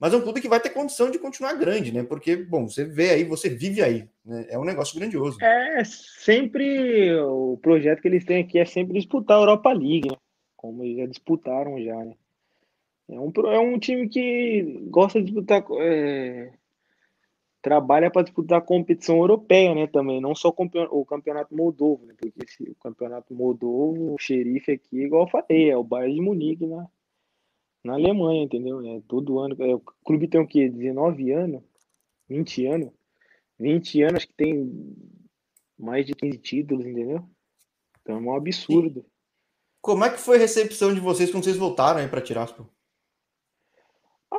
[0.00, 2.04] Mas é um clube que vai ter condição de continuar grande, né?
[2.04, 4.08] Porque, bom, você vê aí, você vive aí.
[4.24, 4.46] Né?
[4.48, 5.42] É um negócio grandioso.
[5.42, 10.16] É sempre o projeto que eles têm aqui é sempre disputar a Europa League, né?
[10.56, 12.14] como eles já disputaram já, né?
[13.08, 15.64] É um, é um time que gosta de disputar.
[15.80, 16.52] É,
[17.62, 22.32] trabalha para disputar a competição europeia, né, também, não só o campeonato moldovo, né, porque
[22.44, 26.66] esse, o campeonato moldovo, o xerife aqui, igual eu falei, é o Bayern de Munique
[26.66, 26.88] na,
[27.84, 28.80] na Alemanha, entendeu?
[28.86, 30.68] É todo ano, é, o clube tem o quê?
[30.68, 31.62] 19 anos?
[32.28, 32.92] 20 anos?
[33.58, 34.96] 20 anos, acho que tem
[35.78, 37.24] mais de 15 títulos, entendeu?
[38.02, 39.04] Então é um absurdo.
[39.80, 42.66] Como é que foi a recepção de vocês quando vocês voltaram aí para Tiraspol?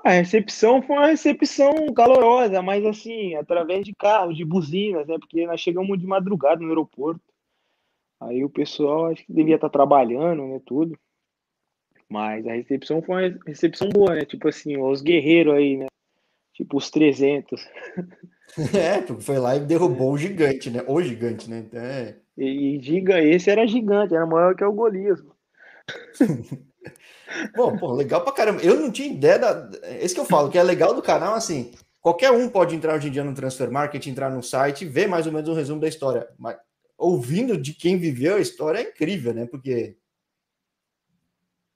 [0.03, 5.17] A recepção foi uma recepção calorosa, mas assim, através de carros, de buzinas, né?
[5.17, 7.21] Porque nós chegamos de madrugada no aeroporto.
[8.19, 10.61] Aí o pessoal acho que devia estar trabalhando, né?
[10.65, 10.97] Tudo.
[12.09, 14.25] Mas a recepção foi uma recepção boa, né?
[14.25, 15.85] Tipo assim, os guerreiros aí, né?
[16.53, 17.61] Tipo os 300.
[18.73, 20.83] É, foi lá e derrubou o gigante, né?
[20.87, 21.65] O gigante, né?
[21.71, 22.15] É...
[22.35, 25.23] E, giga, esse era gigante, era maior que o Golias.
[27.55, 28.61] Bom, pô, legal pra caramba.
[28.61, 29.69] Eu não tinha ideia da.
[30.01, 31.71] Esse que eu falo, que é legal do canal, assim.
[32.01, 35.07] Qualquer um pode entrar hoje em dia no Transfer Market, entrar no site e ver
[35.07, 36.27] mais ou menos um resumo da história.
[36.37, 36.57] Mas
[36.97, 39.45] ouvindo de quem viveu a história é incrível, né?
[39.45, 39.95] Porque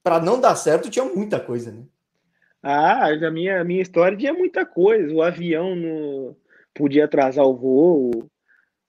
[0.04, 1.84] para não dar certo tinha muita coisa, né?
[2.62, 5.14] Ah, a minha, a minha história tinha muita coisa.
[5.14, 6.36] O avião no...
[6.74, 8.30] podia atrasar o voo.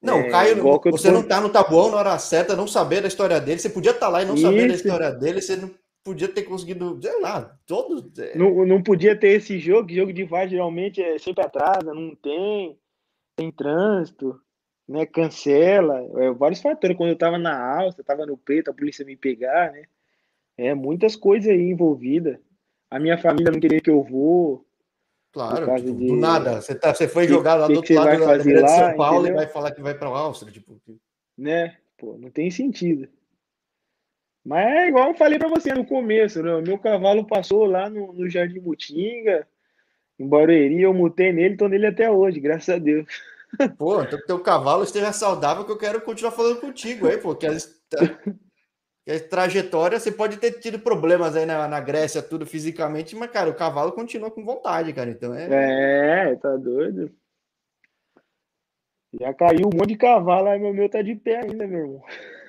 [0.03, 3.41] Não, é, Caio, você não tá no tabuão na hora certa, não saber da história
[3.41, 3.59] dele.
[3.59, 4.45] Você podia estar tá lá e não Isso.
[4.45, 5.71] saber da história dele, você não
[6.05, 8.17] podia ter conseguido, sei lá, todos.
[8.19, 8.37] É...
[8.37, 12.79] Não, não podia ter esse jogo, jogo de VAR geralmente é sempre atrasa, não tem,
[13.35, 14.39] tem trânsito,
[14.87, 15.07] né?
[15.07, 16.97] Cancela, é, vários fatores.
[16.97, 19.85] Quando eu tava na Áustria, tava no preto, a polícia me pegar, né?
[20.57, 22.39] É, muitas coisas aí envolvidas.
[22.91, 24.65] A minha família não queria que eu vou.
[25.33, 26.07] Claro, tipo, de...
[26.07, 26.61] do nada.
[26.61, 29.35] Você, tá, você foi jogar lá do outro lado da de São Paulo entendeu?
[29.35, 30.81] e vai falar que vai para a Áustria, tipo.
[31.37, 31.77] Né?
[31.99, 33.09] Pô, não tem sentido.
[34.45, 36.61] Mas é igual eu falei para você no começo, né?
[36.61, 39.49] Meu cavalo passou lá no, no Jardim Mutinga,
[40.19, 43.07] em Barueri, eu mutei nele, tô nele até hoje, graças a Deus.
[43.79, 47.35] Pô, então que teu cavalo esteja saudável, que eu quero continuar falando contigo aí, pô,
[47.35, 47.57] que a, que
[49.07, 53.51] a trajetória, você pode ter tido problemas aí na, na Grécia, tudo fisicamente, mas, cara,
[53.51, 56.31] o cavalo continua com vontade, cara, então é...
[56.31, 57.13] É, tá doido.
[59.21, 62.03] Já caiu um monte de cavalo, aí meu meu tá de pé ainda, meu irmão.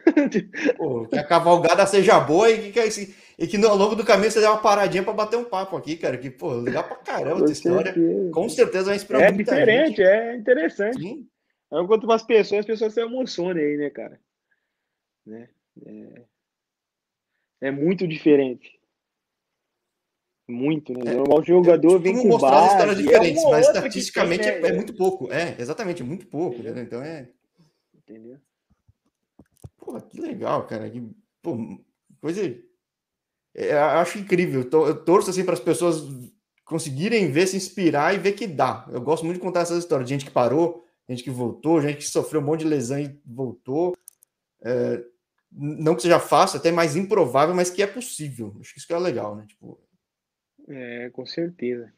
[0.78, 4.06] Pô, que a cavalgada seja boa e que, que, e que no, ao longo do
[4.06, 6.18] caminho você dê uma paradinha para bater um papo aqui, cara.
[6.18, 7.94] Que, pô, legal pra caramba essa história.
[8.32, 10.04] Com certeza vai inspirar É diferente, gente.
[10.04, 11.00] é interessante.
[11.00, 11.28] Sim.
[11.72, 14.20] Enquanto umas pessoas, as pessoas se emocionam aí, né, cara?
[15.26, 15.50] Né?
[15.86, 16.22] É,
[17.62, 18.80] é muito diferente.
[20.48, 21.16] Muito, né?
[21.16, 24.68] É, o jogador vem com mostrar base, histórias é diferentes, é mas estatisticamente tem, né?
[24.68, 25.32] é, é, muito pouco.
[25.32, 26.62] É, exatamente, muito pouco.
[26.62, 26.82] Né?
[26.82, 27.30] Então é.
[27.96, 28.38] Entendeu?
[29.78, 30.88] Pô, que legal, cara.
[30.90, 31.02] Que,
[31.42, 31.58] pô,
[32.22, 32.46] coisa.
[33.56, 34.62] É, eu acho incrível.
[34.72, 36.04] Eu torço assim para as pessoas
[36.64, 38.88] conseguirem ver, se inspirar e ver que dá.
[38.92, 40.08] Eu gosto muito de contar essas histórias.
[40.08, 43.96] Gente que parou, gente que voltou, gente que sofreu um monte de lesão e voltou.
[44.64, 45.04] É,
[45.58, 48.56] não que seja fácil, até mais improvável, mas que é possível.
[48.60, 49.46] Acho que isso que é legal, né?
[49.48, 49.80] Tipo...
[50.68, 51.92] É, com certeza.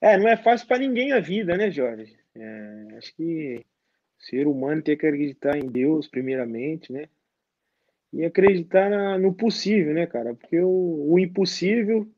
[0.00, 2.18] É, não é fácil para ninguém a vida, né, Jorge?
[2.34, 3.64] É, acho que
[4.18, 7.08] ser humano tem que acreditar em Deus, primeiramente, né?
[8.12, 10.34] E acreditar na, no possível, né, cara?
[10.34, 12.10] Porque o, o, impossível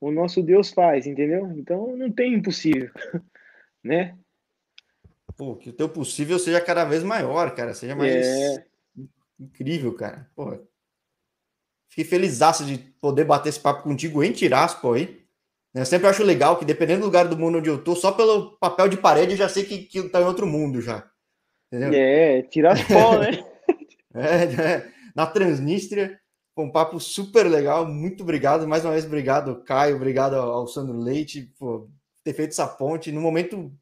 [0.00, 1.52] o nosso Deus faz, entendeu?
[1.52, 2.90] Então não tem impossível,
[3.84, 4.16] né?
[5.36, 8.69] Pô, que o teu possível seja cada vez maior, cara, seja mais é...
[9.40, 10.30] incrível, cara.
[10.34, 10.58] Pô,
[11.88, 15.20] fiquei feliz de poder bater esse papo contigo em Tiraspo aí.
[15.72, 18.58] Eu sempre acho legal que, dependendo do lugar do mundo onde eu tô, só pelo
[18.58, 21.08] papel de parede eu já sei que, que tá em outro mundo já.
[21.72, 21.92] Entendeu?
[21.94, 23.44] É, tirar pó, né?
[24.14, 26.18] é, é, na Transnistria,
[26.56, 27.86] um papo super legal.
[27.86, 28.66] Muito obrigado.
[28.66, 29.96] Mais uma vez, obrigado, Caio.
[29.96, 31.88] Obrigado ao Sandro Leite por
[32.24, 33.12] ter feito essa ponte.
[33.12, 33.72] No momento.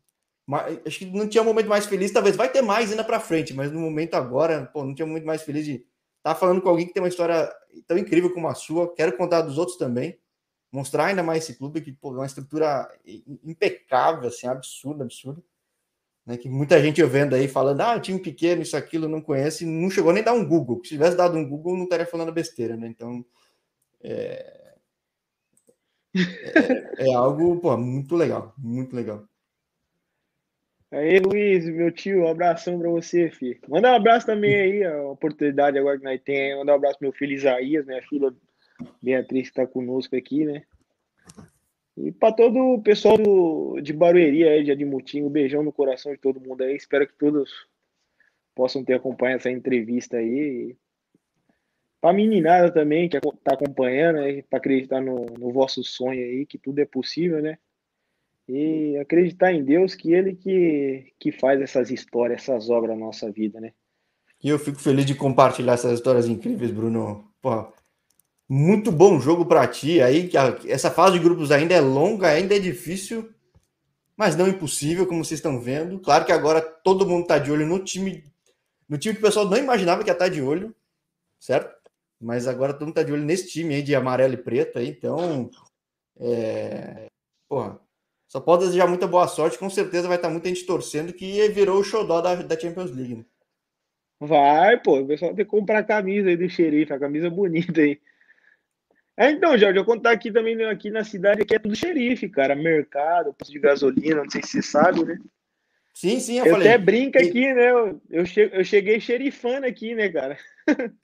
[0.86, 3.52] Acho que não tinha um momento mais feliz, talvez vai ter mais ainda para frente,
[3.52, 5.86] mas no momento agora, pô, não tinha um momento mais feliz de estar
[6.22, 7.52] tá falando com alguém que tem uma história
[7.86, 8.94] tão incrível como a sua.
[8.94, 10.18] Quero contar dos outros também,
[10.72, 12.88] mostrar ainda mais esse clube que pô, é uma estrutura
[13.44, 15.42] impecável, assim, absurda, absurda
[16.28, 19.64] né, que muita gente eu vendo aí falando, ah, time pequeno, isso, aquilo, não conhece,
[19.64, 20.78] não chegou nem a dar um Google.
[20.84, 22.86] Se tivesse dado um Google, não estaria falando besteira, né?
[22.86, 23.24] Então,
[24.02, 24.74] é,
[26.14, 29.27] é, é algo, pô, muito legal, muito legal.
[30.90, 33.58] Aí, Luiz, meu tio, um abração para você, filho.
[33.68, 36.60] Manda um abraço também aí, a oportunidade agora que nós temos.
[36.60, 38.34] Manda um abraço pro meu filho Isaías, minha filha
[39.02, 40.62] Beatriz, que está conosco aqui, né?
[41.94, 46.12] E para todo o pessoal do, de Barueri aí, de Admutinho, um beijão no coração
[46.12, 46.74] de todo mundo aí.
[46.74, 47.50] Espero que todos
[48.54, 50.74] possam ter acompanhado essa entrevista aí.
[52.00, 56.78] Para meninada também, que está acompanhando, para acreditar no, no vosso sonho aí, que tudo
[56.78, 57.58] é possível, né?
[58.48, 63.30] E acreditar em Deus que Ele que, que faz essas histórias, essas obras na nossa
[63.30, 63.72] vida, né?
[64.42, 67.30] E eu fico feliz de compartilhar essas histórias incríveis, Bruno.
[67.42, 67.72] Pô,
[68.48, 70.00] muito bom jogo para ti.
[70.00, 70.30] Aí
[70.66, 73.28] essa fase de grupos ainda é longa, ainda é difícil,
[74.16, 76.00] mas não impossível, como vocês estão vendo.
[76.00, 78.24] Claro que agora todo mundo está de olho no time,
[78.88, 80.74] no time que o pessoal não imaginava que ia estar tá de olho,
[81.38, 81.76] certo?
[82.20, 84.88] Mas agora todo mundo está de olho nesse time aí de amarelo e preto aí,
[84.88, 85.50] então
[86.18, 87.06] é...
[87.48, 87.80] Porra,
[88.28, 91.80] só pode desejar muita boa sorte, com certeza vai estar muita gente torcendo que virou
[91.80, 93.16] o xodó da, da Champions League.
[93.16, 93.24] Né?
[94.20, 97.80] Vai, pô, o pessoal tem que comprar a camisa aí do xerife, a camisa bonita
[97.80, 97.98] aí.
[99.16, 102.54] É, então, Jorge, eu contar aqui também, aqui na cidade, aqui é tudo xerife, cara,
[102.54, 105.18] mercado, posto de gasolina, não sei se você sabe, né?
[105.94, 106.68] Sim, sim, eu, eu falei.
[106.68, 107.70] até brinca aqui, né?
[107.72, 108.00] Eu,
[108.52, 110.38] eu cheguei xerifando aqui, né, cara?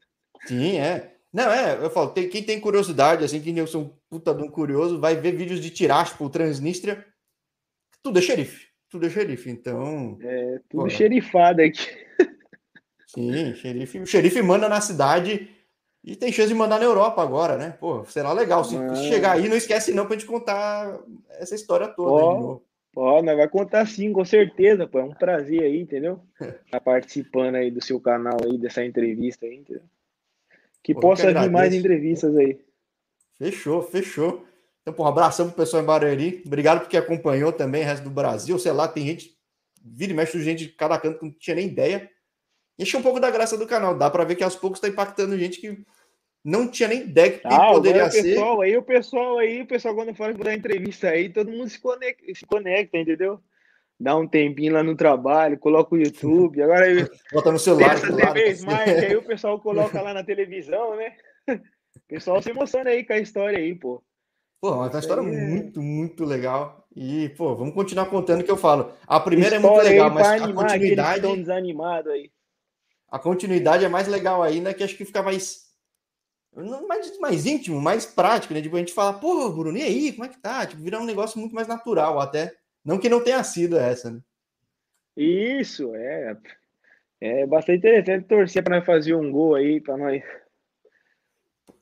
[0.47, 1.15] Sim, é.
[1.33, 4.43] Não, é, eu falo, tem, quem tem curiosidade, assim, quem eu sou um puta de
[4.45, 7.05] um curioso, vai ver vídeos de Tiraspol, Transnistria,
[8.05, 8.67] tudo é xerife.
[8.91, 10.19] Tudo é xerife, então.
[10.21, 11.89] É, tudo pô, xerifado aqui.
[13.07, 13.99] Sim, xerife.
[13.99, 15.49] O xerife manda na cidade
[16.05, 17.71] e tem chance de mandar na Europa agora, né?
[17.81, 18.63] Pô, será legal.
[18.63, 18.77] Se,
[19.09, 21.01] chegar aí, não esquece não pra gente contar
[21.31, 22.13] essa história toda.
[22.13, 22.61] Ó,
[22.95, 24.99] ó, nós vai contar sim, com certeza, pô.
[24.99, 26.21] É um prazer aí, entendeu?
[26.71, 29.83] Tá participando aí do seu canal aí, dessa entrevista aí, entendeu?
[30.83, 32.61] Que pô, possa que vir mais entrevistas aí.
[33.39, 34.45] Fechou, fechou.
[34.85, 36.43] Então, pô, um abração pro pessoal em Barueri.
[36.45, 38.59] Obrigado porque acompanhou também o resto do Brasil.
[38.59, 39.35] Sei lá, tem gente,
[39.83, 42.11] vira e mexe gente de cada canto que não tinha nem ideia.
[42.79, 43.97] Enche um pouco da graça do canal.
[43.97, 45.83] Dá para ver que aos poucos está impactando gente que
[46.45, 48.65] não tinha nem ideia que ah, poderia o pessoal, ser.
[48.65, 52.23] Aí o pessoal aí, o pessoal quando fala da entrevista aí, todo mundo se conecta,
[52.35, 53.41] se conecta, entendeu?
[53.99, 58.33] Dá um tempinho lá no trabalho, coloca o YouTube, agora aí, bota no celular, cada
[58.33, 61.17] vez mais, aí o pessoal coloca lá na televisão, né?
[61.97, 64.03] O pessoal se emociona aí com a história aí, pô.
[64.65, 65.23] Pô, uma história é...
[65.23, 66.89] muito, muito legal.
[66.97, 68.95] E, pô, vamos continuar contando o que eu falo.
[69.07, 71.17] A primeira história é muito legal, mas a continuidade.
[71.19, 72.31] Estão desanimados aí.
[73.11, 75.65] A continuidade é mais legal ainda, que acho que fica mais.
[76.89, 78.63] Mais, mais íntimo, mais prático, né?
[78.63, 80.65] Tipo, a gente fala, pô, Bruno, e aí, como é que tá?
[80.65, 82.55] Tipo, virar um negócio muito mais natural até.
[82.83, 84.21] Não que não tenha sido essa, né?
[85.15, 86.39] Isso, é.
[87.21, 90.23] É bastante interessante torcer para nós fazer um gol aí, para nós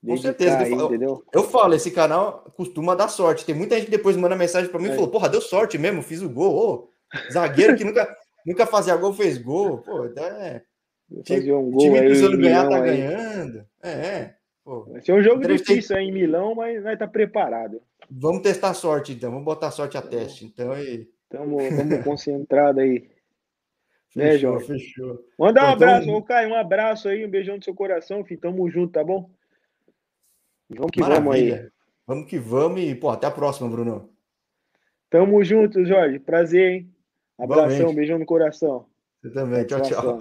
[0.04, 0.58] com certeza.
[0.58, 3.44] Aí, eu, falo, eu, falo, esse canal costuma dar sorte.
[3.44, 4.92] Tem muita gente que depois manda mensagem para mim é.
[4.92, 6.90] e falou: Porra, deu sorte mesmo, fiz o gol.
[7.32, 9.78] zagueiro que nunca, nunca fazia gol fez gol.
[9.78, 10.62] Pô, é.
[11.26, 12.82] Fazer um gol time aí, precisando ganhar, tá aí.
[12.82, 13.64] ganhando.
[13.82, 14.34] É, é.
[14.64, 17.80] Pô, Vai ser um jogo difícil aí em Milão, mas vai estar tá preparado.
[18.10, 19.30] Vamos testar sorte, então.
[19.30, 20.44] Vamos botar sorte a teste.
[20.44, 21.08] Então, e...
[21.32, 21.62] Estamos
[22.04, 23.08] concentrados aí.
[24.14, 25.24] Né, fechou, né, fechou.
[25.38, 28.40] Manda um então, abraço, ô Caio, um abraço aí, um beijão no seu coração, filho.
[28.40, 29.30] Tamo junto, tá bom?
[30.76, 31.22] Vamos que Maravilha.
[31.22, 31.70] vamos aí.
[32.06, 34.10] Vamos que vamos e, pô, até a próxima, Bruno.
[35.08, 36.18] Tamo junto, Jorge.
[36.18, 36.94] Prazer, hein?
[37.38, 38.86] Abração, beijão no coração.
[39.22, 39.64] Você também.
[39.66, 40.18] Tchau, tchau.